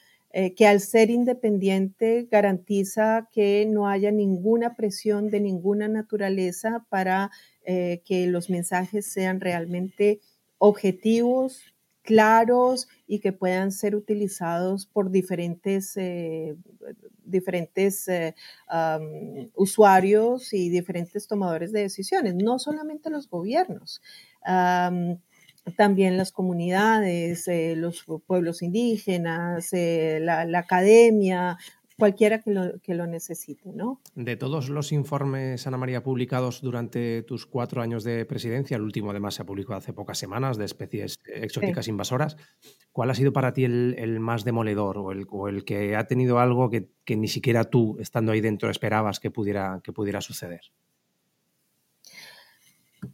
[0.57, 7.31] que al ser independiente garantiza que no haya ninguna presión de ninguna naturaleza para
[7.65, 10.19] que los mensajes sean realmente
[10.59, 11.74] objetivos,
[12.05, 15.99] claros y que puedan ser utilizados por diferentes,
[17.25, 18.07] diferentes
[19.55, 24.03] usuarios y diferentes tomadores de decisiones, no solamente los gobiernos.
[25.77, 31.57] también las comunidades, eh, los pueblos indígenas, eh, la, academia,
[31.99, 34.01] cualquiera que lo, que lo necesite, ¿no?
[34.15, 39.11] De todos los informes, Ana María, publicados durante tus cuatro años de presidencia, el último
[39.11, 42.37] además se ha publicado hace pocas semanas de especies exóticas invasoras,
[42.93, 46.71] ¿cuál ha sido para ti el, más demoledor o el, el, que ha tenido algo
[46.71, 50.63] que, ni siquiera tú, estando ahí dentro, esperabas que pudiera, que pudiera suceder?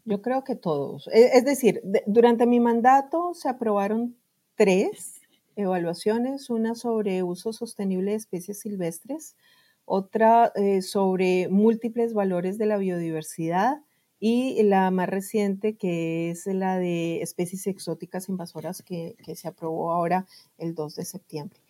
[0.04, 1.08] Yo creo que todos.
[1.08, 4.16] E, es decir, durante mi mandato se aprobaron
[4.54, 5.19] tres
[5.60, 9.36] evaluaciones, una sobre uso sostenible de especies silvestres,
[9.84, 13.82] otra eh, sobre múltiples valores de la biodiversidad
[14.20, 20.26] y la más reciente que es la de especies exóticas invasoras que, se aprobó ahora
[20.58, 21.60] el 2 de septiembre.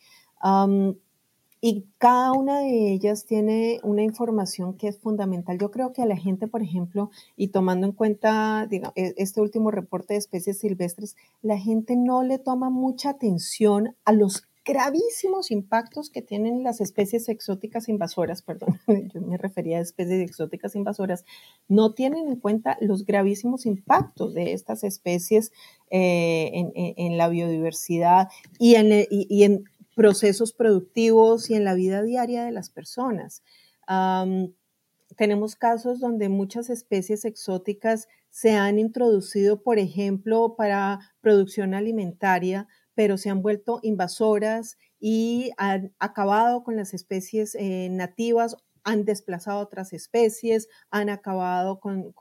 [1.61, 5.59] Y cada una de ellas tiene una información que es fundamental.
[5.59, 9.71] Yo creo que a la gente, por ejemplo, y tomando en cuenta e, este último
[9.71, 16.11] reporte de especies silvestres, la gente no le toma mucha atención a los gravísimos impactos
[16.11, 18.79] que tienen las especies exóticas invasoras, perdón,
[19.15, 21.25] yo me refería a especies exóticas invasoras,
[21.69, 25.51] no tienen en cuenta los gravísimos impactos de estas especies
[25.91, 29.65] eh, en, la biodiversidad y en, y en
[30.01, 33.43] procesos productivos y en la vida diaria de las personas.
[35.15, 43.19] tenemos casos donde muchas especies exóticas se han introducido, por ejemplo, para producción alimentaria, pero
[43.19, 49.93] se han vuelto invasoras y han acabado con las especies eh, nativas han desplazado otras
[49.93, 52.15] especies, han acabado con,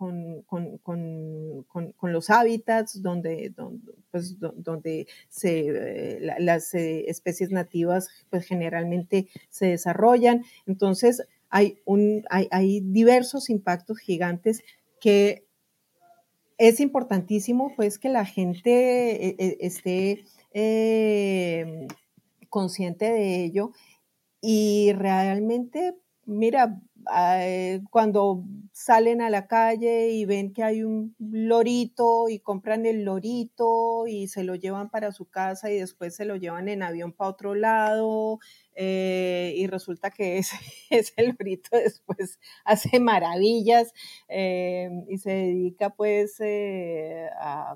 [2.01, 9.67] los hábitats donde, donde, pues, donde se, eh, las eh, especies nativas pues, generalmente se
[9.67, 10.43] desarrollan.
[10.65, 14.61] Entonces, hay, un, hay, diversos impactos gigantes
[15.01, 15.45] que
[16.57, 20.25] es importantísimo pues que la gente eh, esté
[22.49, 23.71] consciente de ello
[24.41, 25.95] y realmente
[26.29, 26.79] mira,
[27.41, 33.03] eh, cuando salen a la calle y ven que hay un lorito y compran el
[33.03, 37.11] lorito y se lo llevan para su casa y después se lo llevan en avión
[37.11, 38.39] para otro lado
[38.75, 40.55] eh, y resulta que ese,
[40.89, 43.91] ese, lorito después hace maravillas
[44.27, 46.39] eh, y se dedica pues
[47.41, 47.75] a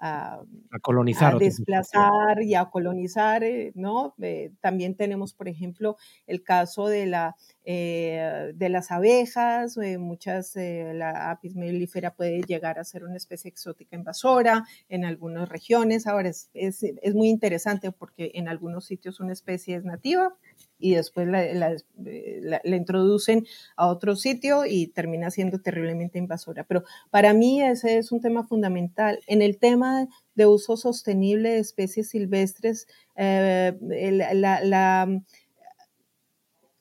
[0.00, 0.40] a,
[0.80, 1.34] colonizar.
[1.34, 3.42] A desplazar y a colonizar,
[3.74, 4.14] ¿no?
[4.20, 11.30] Eh, también tenemos, por ejemplo, el caso de, la, eh, de las abejas, muchas, la
[11.30, 16.06] apis mellifera puede llegar a ser una especie exótica invasora en algunas regiones.
[16.06, 20.34] Ahora es, es, es muy interesante porque en algunos sitios una especie es nativa
[20.80, 21.44] y después la,
[21.94, 23.46] la, introducen
[23.76, 26.64] a otro sitio y termina siendo terriblemente invasora.
[26.64, 29.20] Pero para mí ese es un tema fundamental.
[29.26, 33.78] En el tema de uso sostenible de especies silvestres, eh,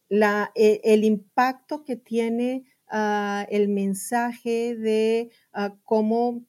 [0.10, 6.46] e, el, impacto que tiene ah, el mensaje de ah, cómo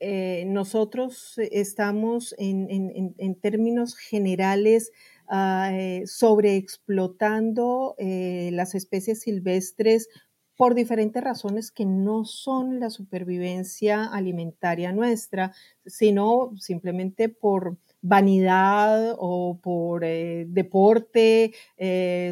[0.00, 4.90] eh, nosotros estamos en, términos generales
[5.34, 10.10] Ah, eh, sobreexplotando eh, las especies silvestres
[10.58, 15.54] por diferentes razones que no son la supervivencia alimentaria nuestra,
[15.86, 21.52] sino simplemente por vanidad o por eh, deporte,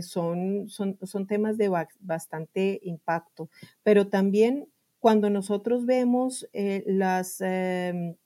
[0.03, 3.49] son, son, son, temas de bastante impacto.
[3.83, 6.47] Pero también cuando nosotros vemos
[6.85, 8.17] las em,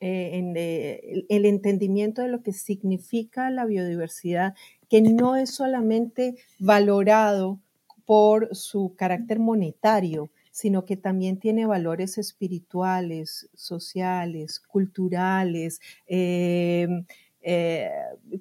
[0.00, 4.54] eh, en eh, el entendimiento de lo que significa la biodiversidad,
[4.90, 7.60] que no es solamente valorado
[8.04, 17.04] por su carácter monetario, sino que también tiene valores espirituales, sociales, culturales, em,
[17.42, 17.90] eh,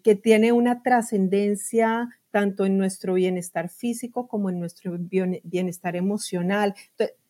[0.01, 4.97] que tiene una trascendencia tanto en nuestro bienestar físico como en nuestro
[5.43, 6.73] bienestar emocional.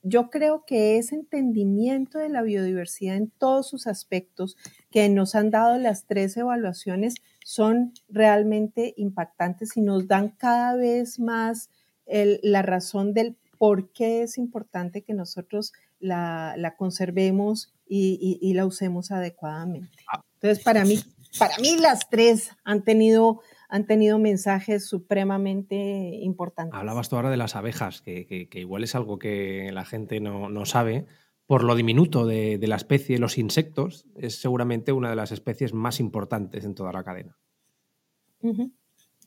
[0.03, 4.55] Yo creo que ese entendimiento de la biodiversidad en todos sus aspectos
[4.91, 11.19] que nos han dado las tres evaluaciones son realmente impactantes y nos dan cada vez
[11.19, 11.71] más
[12.05, 13.35] la razón del
[13.65, 19.89] por qué es importante que nosotros la, conservemos y, la usemos adecuadamente.
[20.07, 20.21] Ah.
[20.35, 20.99] Entonces, para mí,
[21.39, 25.75] para mí las tres han tenido, han tenido mensajes supremamente
[26.21, 26.77] importantes.
[26.77, 31.07] Hablabas tú ahora de las abejas, que, igual es algo que la gente no, sabe.
[31.47, 35.99] Por lo diminuto de, la especie, los insectos es seguramente una de las especies más
[35.99, 37.35] importantes en toda la cadena.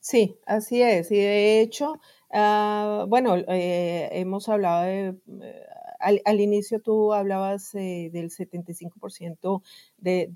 [0.00, 1.10] Sí, así es.
[1.10, 2.00] Y de hecho,
[2.32, 5.66] ah, bueno, eh, hemos hablado de eh,
[5.98, 9.62] al, inicio tú hablabas eh, del 75%
[9.98, 10.28] de,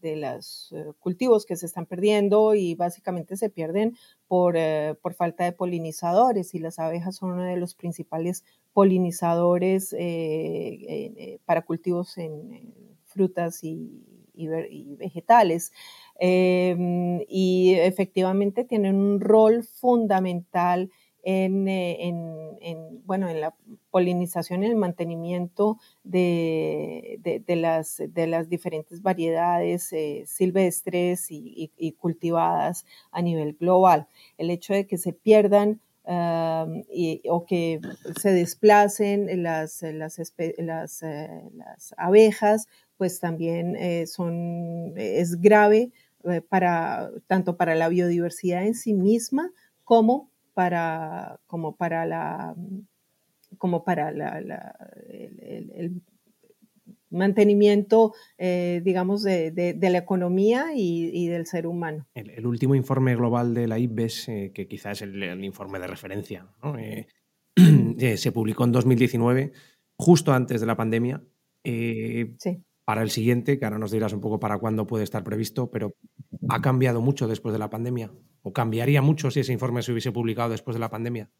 [0.00, 5.14] de, los eh, cultivos que se están perdiendo y básicamente se pierden por, eh, por,
[5.14, 9.94] falta de polinizadores y las abejas son uno de los principales polinizadores
[11.44, 12.74] para cultivos en,
[13.06, 14.04] frutas y,
[14.98, 15.72] vegetales.
[16.18, 20.90] Em, y efectivamente tienen un rol fundamental
[21.30, 21.44] eh,
[22.00, 23.54] en, bueno, en la
[23.90, 33.20] polinización y el mantenimiento de, las, de las diferentes variedades eh, silvestres y, cultivadas a
[33.20, 34.08] nivel global.
[34.38, 37.80] El hecho de que se pierdan o que
[38.18, 41.28] se desplacen las, las, eh,
[41.98, 45.92] abejas, pues también son, es grave
[46.48, 49.52] para, tanto para la biodiversidad en sí misma
[49.84, 52.54] como para, como para la,
[53.58, 56.02] como para el,
[57.10, 62.06] mantenimiento, eh, digamos, de, la economía y, del ser humano.
[62.14, 66.48] El, último informe global de la IPBES, eh, que quizás es el, informe de referencia,
[66.78, 69.52] eh, se publicó en 2019,
[69.96, 71.22] justo antes de la pandemia.
[71.64, 75.70] Sí para el siguiente, que ahora nos dirás un poco para cuándo puede estar previsto,
[75.70, 75.94] pero
[76.48, 78.10] ¿ha cambiado mucho después de la pandemia?
[78.40, 81.30] ¿O cambiaría mucho si ese informe se hubiese publicado después de la pandemia?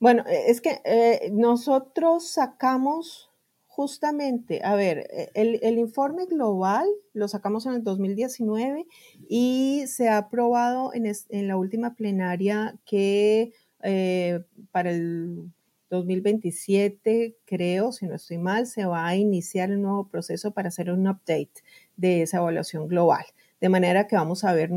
[0.00, 3.30] Bueno, e, es que eh, nosotros sacamos
[3.68, 8.84] justamente, a ver, e, el, informe global lo sacamos en el 2019
[9.28, 13.52] y se ha aprobado en, la última plenaria que
[13.84, 14.40] eh,
[14.72, 15.52] para el
[15.90, 20.90] 2027, creo, si no estoy mal, se va a iniciar el nuevo proceso para hacer
[20.90, 21.62] un update
[21.96, 23.24] de esa evaluación global.
[23.60, 24.70] De manera que vamos a ver,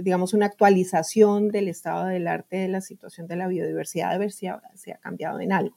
[0.00, 4.32] digamos, una actualización del estado del arte, de la situación de la biodiversidad, a ver
[4.32, 5.76] si ha, ha cambiado en algo.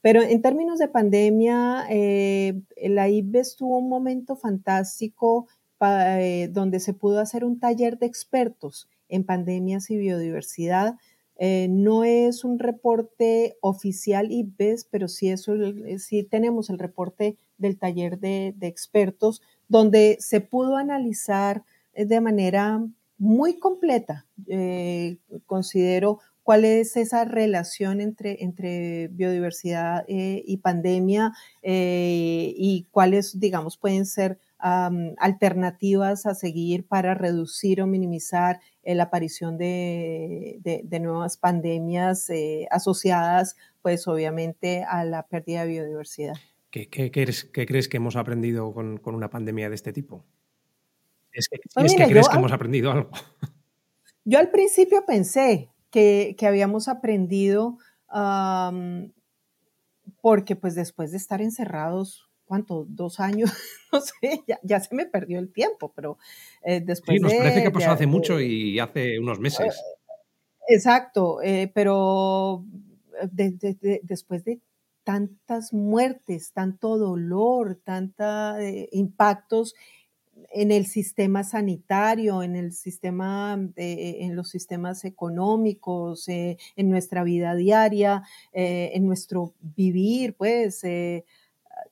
[0.00, 5.48] Pero en términos de pandemia, eh, la IBES tuvo un momento fantástico
[5.80, 10.96] eh, donde se pudo hacer un taller de expertos en pandemias y biodiversidad
[11.40, 17.36] eh, no es un reporte oficial IPBES, pero sí, eso, eh, sí tenemos el reporte
[17.58, 21.62] del taller de, expertos, donde se pudo analizar
[21.94, 22.84] eh, de manera
[23.18, 24.26] muy completa,
[25.46, 34.38] considero, cuál es esa relación entre, entre biodiversidad y pandemia y cuáles, digamos, pueden ser
[34.58, 40.60] alternativas a seguir para reducir o minimizar eh, la aparición de,
[41.00, 46.34] nuevas pandemias eh, asociadas, pues obviamente, a la pérdida de biodiversidad.
[46.70, 47.44] ¿Qué, crees,
[47.88, 50.24] que hemos aprendido con, una pandemia de este tipo?
[51.32, 53.10] ¿Es que, pues crees que hemos aprendido algo?
[54.24, 57.78] Yo al principio pensé que, habíamos aprendido
[60.20, 62.86] porque pues después de estar encerrados ¿cuánto?
[62.88, 63.52] Dos años,
[63.92, 66.18] no sé, ya, se me perdió el tiempo, pero
[66.64, 69.76] eh, después sí, nos parece que pasó hace mucho y hace unos meses.
[69.76, 72.64] Eh, exacto, eh, pero
[74.02, 74.60] después de
[75.04, 78.56] tantas muertes, tanto dolor, tantos
[78.92, 79.74] impactos
[80.50, 88.22] en el sistema sanitario, en el sistema, en los sistemas económicos, en nuestra vida diaria,
[88.52, 90.84] en nuestro vivir, pues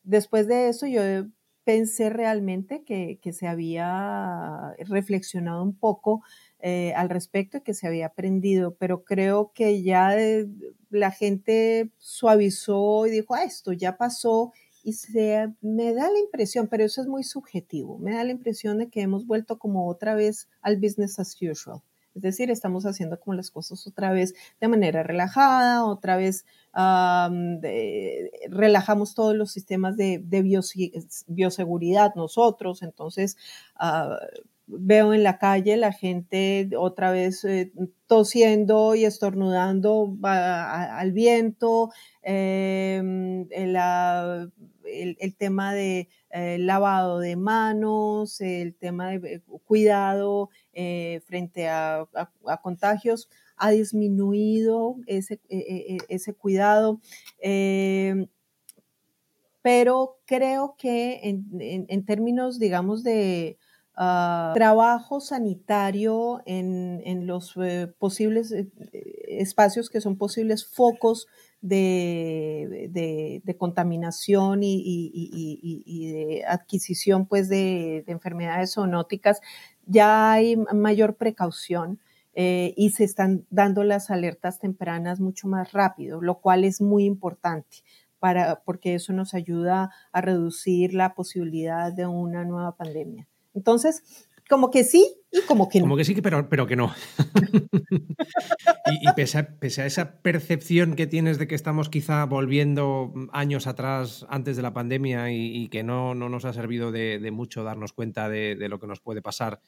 [0.02, 1.02] después de eso yo
[1.66, 6.22] pensé realmente que, se había reflexionado un poco
[6.60, 10.46] eh, al respecto, que se había aprendido, pero creo que ya eh,
[10.90, 14.52] la gente suavizó y dijo, ah, esto ya pasó
[14.84, 18.78] y se, me da la impresión, pero eso es muy subjetivo, me da la impresión
[18.78, 21.82] de que hemos vuelto como otra vez al business as usual.
[22.16, 26.46] Es decir, estamos haciendo como las cosas otra vez de manera relajada, otra vez
[28.50, 30.22] relajamos todos los sistemas de,
[31.28, 33.36] bioseguridad nosotros, entonces
[33.76, 34.18] ah,
[34.66, 37.72] veo en la calle la gente otra vez eh,
[38.06, 41.90] tosiendo y estornudando al viento,
[42.22, 49.42] em, el, tema de eh, lavado de manos, el tema de
[50.76, 52.06] eh, frente a
[52.62, 57.00] contagios ha disminuido ese, e, e, e, ese cuidado.
[57.40, 58.26] Eh,
[59.62, 63.58] pero creo que en, términos, digamos, de
[63.96, 68.68] ah, trabajo sanitario en, los eh, posibles eh,
[69.26, 71.26] espacios que son posibles focos
[71.68, 79.40] de, contaminación y, de adquisición pues, de, enfermedades zoonóticas,
[79.86, 82.00] ya hay mayor precaución.
[82.38, 87.06] Eh, y se están dando las alertas tempranas mucho más rápido, lo cual es muy
[87.06, 87.78] importante
[88.18, 93.26] para, porque eso nos ayuda a reducir la posibilidad de una nueva pandemia.
[93.54, 95.84] Entonces, como que sí y como que no.
[95.84, 96.94] Como que sí, pero, pero que no.
[99.02, 104.56] y, pese, a, esa percepción que tienes de que estamos quizá volviendo años atrás antes
[104.56, 108.56] de la pandemia y, que no, no, nos ha servido de, mucho darnos cuenta de,
[108.68, 109.60] lo que nos puede pasar,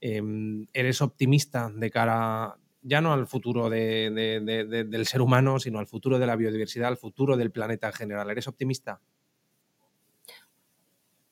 [0.00, 6.18] em, ¿eres optimista de cara ya no al futuro del ser humano, sino al futuro
[6.18, 8.30] de la biodiversidad, al futuro del planeta en general?
[8.30, 9.00] ¿Eres optimista?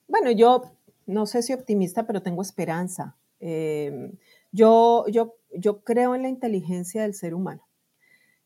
[0.09, 0.75] Bueno, yo
[1.07, 3.16] no sé si optimista, pero tengo esperanza.
[3.40, 4.12] Em,
[4.52, 7.66] yo, yo, yo creo en la inteligencia del ser humano,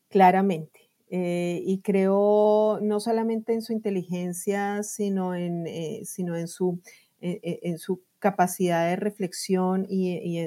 [0.09, 0.89] claramente.
[1.09, 6.79] Eh, y creo no solamente en su inteligencia, sino en, eh, sino en, su,
[7.19, 10.37] en su capacidad de reflexión y,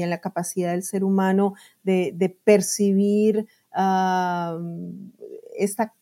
[0.00, 4.58] en la capacidad del ser humano de, percibir ah,
[5.58, 5.92] esta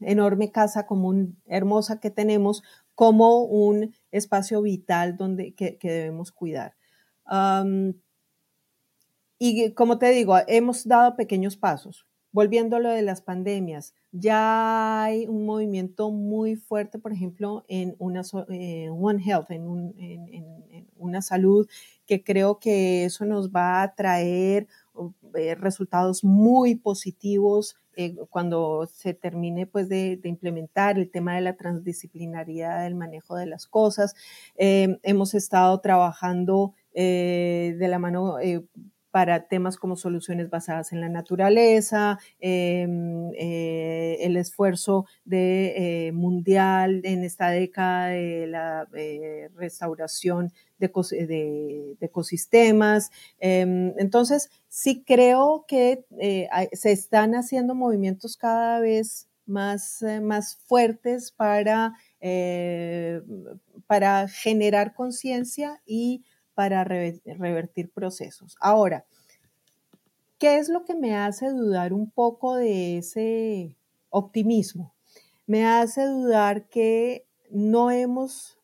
[0.00, 2.64] enorme casa común hermosa que tenemos
[3.02, 6.76] como un espacio vital donde, que, debemos cuidar.
[9.40, 12.06] y como te digo, hemos dado pequeños pasos.
[12.30, 17.96] Volviendo a lo de las pandemias, ya hay un movimiento muy fuerte, por ejemplo, en
[17.98, 19.66] una, One Health, en,
[20.96, 21.68] una salud,
[22.06, 24.68] que creo que eso nos va a traer
[25.34, 31.56] eh, resultados muy positivos eh, cuando se termine pues, de, implementar el tema de la
[31.56, 34.14] transdisciplinariedad del manejo de las cosas.
[34.56, 38.36] hemos estado trabajando de la mano
[39.12, 47.02] para temas como soluciones basadas en la naturaleza, em, eh, el esfuerzo de, eh, mundial
[47.04, 53.10] en esta década de la eh, restauración de, ecosistemas.
[53.38, 56.04] Em, entonces, sí creo que
[56.72, 61.94] se están haciendo movimientos cada vez más, más fuertes para,
[63.86, 66.24] para generar conciencia y
[66.54, 68.56] para revertir procesos.
[68.60, 69.04] Ahora,
[70.38, 73.76] ¿qué es lo que me hace dudar un poco de ese
[74.10, 74.94] optimismo?
[75.46, 78.58] Me hace dudar que no hemos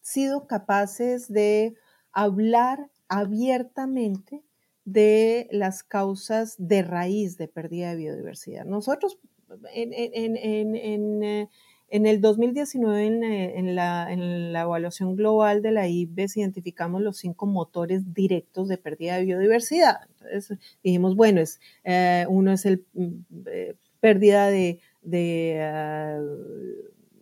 [0.00, 1.76] sido capaces de
[2.12, 4.42] hablar abiertamente
[4.84, 8.64] de las causas de raíz de pérdida de biodiversidad.
[8.64, 9.18] Nosotros
[9.72, 11.48] en, eh,
[11.90, 14.12] el 2019, eh, en, la,
[14.62, 19.96] evaluación global de la IBES, identificamos los cinco motores directos de pérdida de biodiversidad.
[20.20, 23.08] Entonces dijimos, bueno, es, eh, uno es el mm,
[23.46, 24.80] eh, pérdida de,
[25.60, 26.20] ah,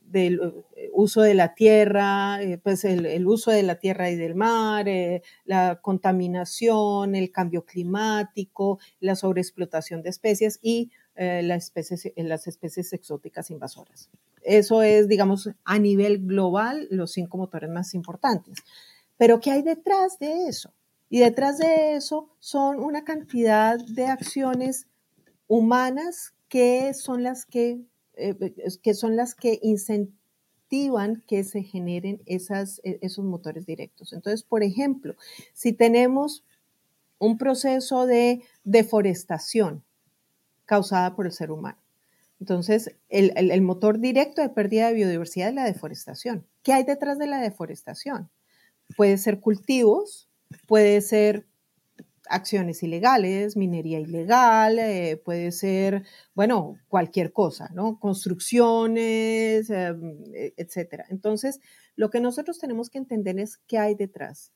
[0.05, 0.53] del
[0.93, 4.87] uso de la tierra, pues el, el, uso de la tierra y del mar,
[5.45, 13.51] la contaminación, el cambio climático, la sobreexplotación de especies y las, especies, las especies exóticas
[13.51, 14.09] invasoras.
[14.49, 18.57] Eso es, digamos, a nivel global, los cinco motores más importantes.
[19.19, 20.73] Pero ¿qué hay detrás de eso?
[21.11, 24.87] Y detrás de eso son una cantidad de acciones
[25.49, 27.83] humanas que son las que,
[28.15, 32.39] eh, que, son las que incentivan que se generen e,
[33.03, 34.15] esos motores directos.
[34.15, 35.15] Entonces, por ejemplo,
[35.53, 36.43] si tenemos
[37.19, 39.85] un proceso de deforestación
[40.65, 41.79] causada por el ser humano,
[42.41, 46.47] entonces, el, motor directo de pérdida de biodiversidad es la deforestación.
[46.63, 48.31] ¿Qué hay detrás de la deforestación?
[48.97, 50.29] Puede ser cultivos,
[50.67, 51.47] puede ser
[52.31, 57.99] acciones ilegales, minería ilegal, eh, puede ser, bueno, cualquier cosa, ¿no?
[57.99, 61.07] Construcciones, em, e, etcétera.
[61.09, 61.61] Entonces,
[61.97, 64.53] lo que nosotros tenemos que entender es qué hay detrás.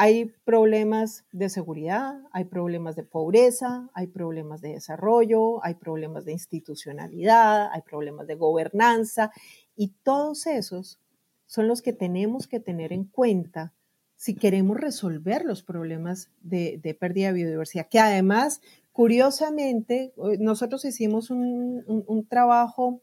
[0.00, 6.30] Hay problemas de seguridad, hay problemas de pobreza, hay problemas de desarrollo, hay problemas de
[6.30, 9.32] institucionalidad, hay problemas de gobernanza
[9.74, 11.00] y todos esos
[11.46, 13.74] son los que tenemos que tener en cuenta
[14.14, 18.60] si queremos resolver los problemas de, pérdida de biodiversidad, que además,
[18.92, 23.02] curiosamente, nosotros hicimos un, trabajo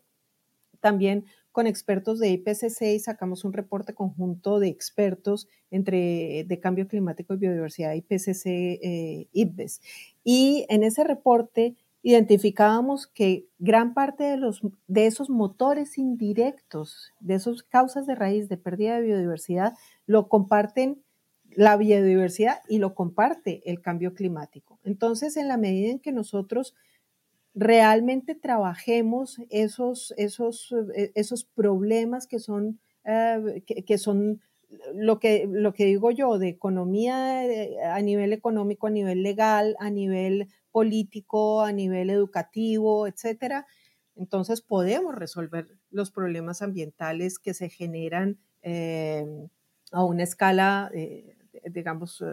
[0.80, 1.26] también
[1.56, 7.34] con expertos de IPCC y sacamos un reporte conjunto de expertos entre de cambio climático
[7.34, 9.80] y biodiversidad IPCC eh, IPBES.
[10.26, 17.36] Y en ese reporte identificábamos que gran parte de, los, de esos motores indirectos, de
[17.36, 19.76] esas causas de raíz de pérdida de biodiversidad,
[20.08, 21.04] lo comparten
[21.52, 24.78] la biodiversidad y lo comparte el cambio climático.
[24.84, 26.76] Entonces, en la medida en que nosotros
[27.56, 34.42] realmente trabajemos esos, esos, eh, esos problemas que son, eh, que, son
[34.94, 39.78] lo que, lo que digo yo, de economía eh, a nivel económico, a nivel legal,
[39.80, 43.66] a nivel político, a nivel educativo, etcétera.
[44.18, 48.38] Entonces podemos resolver los problemas ambientales que se generan
[49.92, 50.92] a una escala,
[51.70, 52.24] digamos,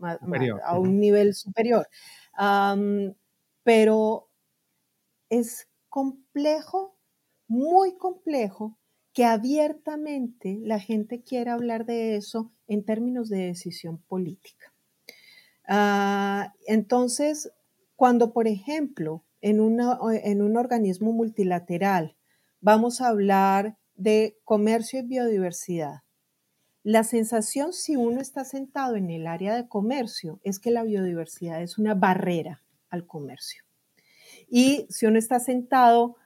[0.00, 1.86] a un nivel superior
[3.68, 4.30] pero
[5.28, 6.96] es complejo,
[7.48, 8.78] muy complejo,
[9.12, 14.72] que abiertamente la gente quiera hablar de eso en términos de decisión política.
[15.66, 17.52] Ah, entonces,
[17.94, 22.16] cuando, por ejemplo, en, en un organismo multilateral
[22.62, 26.04] vamos a hablar de comercio y biodiversidad,
[26.84, 31.60] la sensación si uno está sentado en el área de comercio es que la biodiversidad
[31.60, 33.62] es una barrera al comercio.
[34.48, 36.16] Y si uno está sentado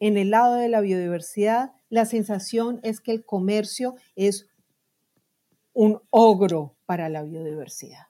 [0.00, 4.48] en el lado de la biodiversidad, la sensación es que el comercio es
[5.72, 8.06] un ogro para la biodiversidad.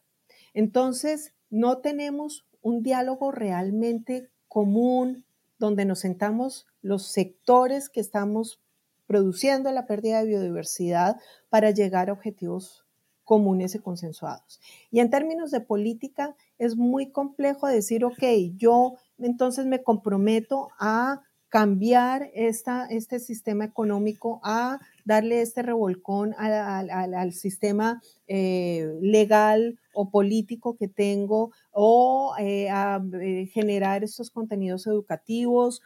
[0.53, 5.25] Entonces, no tenemos un diálogo realmente común
[5.59, 8.61] donde nos sentamos los sectores que estamos
[9.07, 11.16] produciendo la pérdida de biodiversidad
[11.49, 12.85] para llegar a objetivos
[13.25, 14.61] comunes y consensuados.
[14.91, 18.23] Y en términos de política, es muy complejo decir, ok,
[18.57, 21.23] yo entonces me comprometo a
[21.55, 30.77] cambiar esta, este sistema económico, a darle este revolcón al, sistema eh, legal o político
[30.77, 35.81] que tengo, o eh, a eh, generar estos contenidos educativos,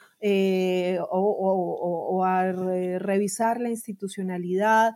[1.11, 2.51] o, a
[2.99, 4.95] revisar la institucionalidad,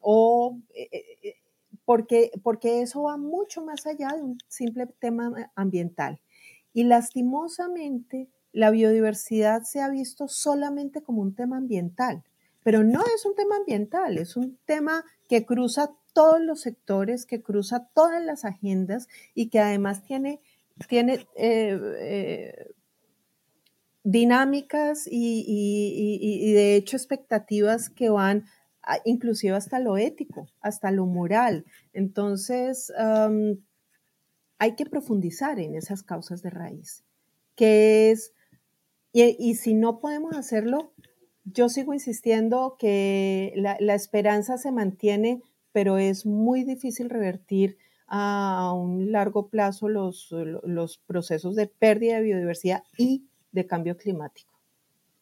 [0.00, 0.58] o
[1.90, 6.20] porque, porque eso va mucho más allá de un simple tema ambiental.
[6.72, 12.22] Y lastimosamente, la biodiversidad se ha visto solamente como un tema ambiental,
[12.62, 17.42] pero no es un tema ambiental, es un tema que cruza todos los sectores, que
[17.42, 20.40] cruza todas las agendas y que además tiene,
[20.88, 21.26] tiene
[24.04, 28.44] dinámicas y, de hecho expectativas que van
[29.04, 31.64] inclusive hasta lo ético, hasta lo moral.
[31.92, 32.92] Entonces,
[34.58, 37.04] hay que profundizar en esas causas de raíz,
[37.56, 38.32] que es,
[39.12, 40.92] y, si no podemos hacerlo,
[41.44, 49.12] yo sigo insistiendo que la, esperanza se mantiene, pero es muy difícil revertir a un
[49.12, 54.49] largo plazo los, los procesos de pérdida de biodiversidad y de cambio climático.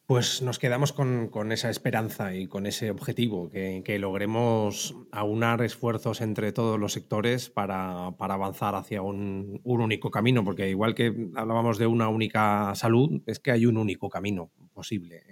[0.09, 6.51] Pues nos quedamos con, esa esperanza y con ese objetivo, que, logremos aunar esfuerzos entre
[6.51, 12.09] todos los sectores para, avanzar hacia un, único camino, porque igual que hablábamos de una
[12.09, 15.25] única salud, es que hay un único camino posible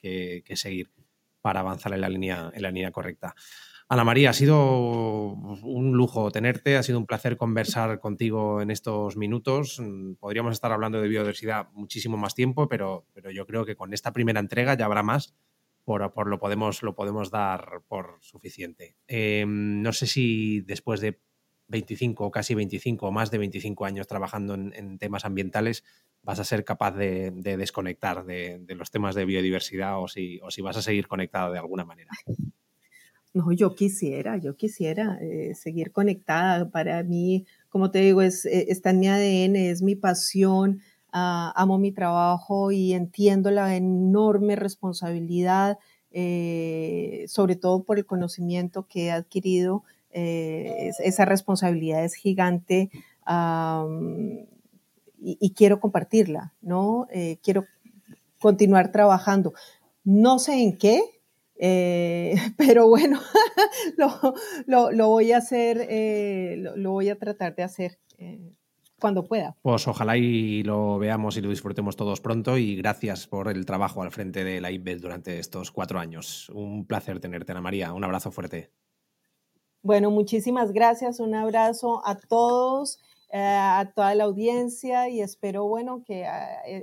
[0.00, 0.92] eh, que, seguir
[1.40, 3.34] para avanzar en la línea, en la línea correcta.
[3.92, 9.16] Ana María, ha sido un lujo tenerte, ha sido un placer conversar contigo en estos
[9.16, 9.82] minutos.
[10.20, 14.12] Podríamos estar hablando de biodiversidad muchísimo más tiempo, pero, pero yo creo que con esta
[14.12, 15.34] primera entrega ya habrá más,
[15.84, 18.94] por, por lo, podemos, lo podemos dar por suficiente.
[19.08, 21.18] Em, no sé si después de
[21.66, 25.82] 25 o casi 25 o más de 25 años trabajando en, temas ambientales
[26.22, 30.52] vas a ser capaz de, desconectar de, de, los temas de biodiversidad o si, o
[30.52, 32.12] si vas a seguir conectado de alguna manera.
[33.32, 36.68] No, yo quisiera, yo quisiera eh, seguir conectada.
[36.70, 40.80] Para mí, como te digo, es, eh, está en mi ADN, es mi pasión,
[41.12, 45.78] ah, amo mi trabajo y entiendo la enorme responsabilidad,
[46.10, 49.84] eh, sobre todo por el conocimiento que he adquirido.
[50.12, 52.90] esa responsabilidad es gigante
[55.20, 57.06] y, y, quiero compartirla, ¿no?
[57.42, 57.66] quiero
[58.40, 59.54] continuar trabajando.
[60.04, 61.19] No sé en qué,
[61.62, 63.20] eh, pero bueno,
[64.66, 68.54] lo, voy a hacer, eh, lo, voy a tratar de hacer eh,
[68.98, 69.56] cuando pueda.
[69.60, 74.02] Pues ojalá y lo veamos y lo disfrutemos todos pronto y gracias por el trabajo
[74.02, 76.48] al frente de la IBEL durante estos cuatro años.
[76.48, 77.92] Un placer tenerte, Ana María.
[77.92, 78.70] Un abrazo fuerte.
[79.82, 81.20] Bueno, muchísimas gracias.
[81.20, 82.98] Un abrazo a todos,
[83.32, 86.26] a toda la audiencia y espero, bueno, que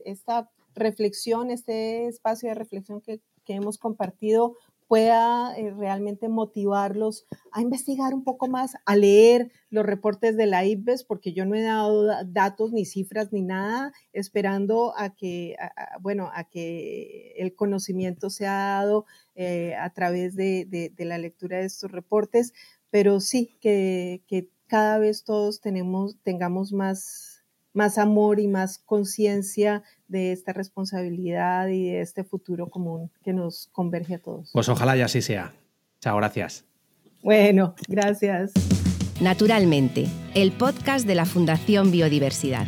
[0.05, 4.55] esta reflexión, este espacio de reflexión que, que hemos compartido
[4.88, 10.66] pueda eh, realmente motivarlos a investigar un poco más, a leer los reportes de la
[10.66, 15.56] IPBES, porque yo no he dado datos ni cifras ni nada, esperando a que,
[16.00, 21.92] bueno, a que el conocimiento sea dado eh, a través de, la lectura de estos
[21.92, 22.54] reportes,
[22.90, 27.37] pero sí que, que cada vez todos tenemos, tengamos más
[27.78, 33.69] más amor y más conciencia de esta responsabilidad y de este futuro común que nos
[33.71, 34.49] converge a todos.
[34.51, 35.53] Pues ojalá y así sea.
[36.01, 36.65] Chao, gracias.
[37.21, 38.51] Bueno, gracias.
[39.21, 42.65] Naturalmente, el podcast de la Fundación Biodiversidad.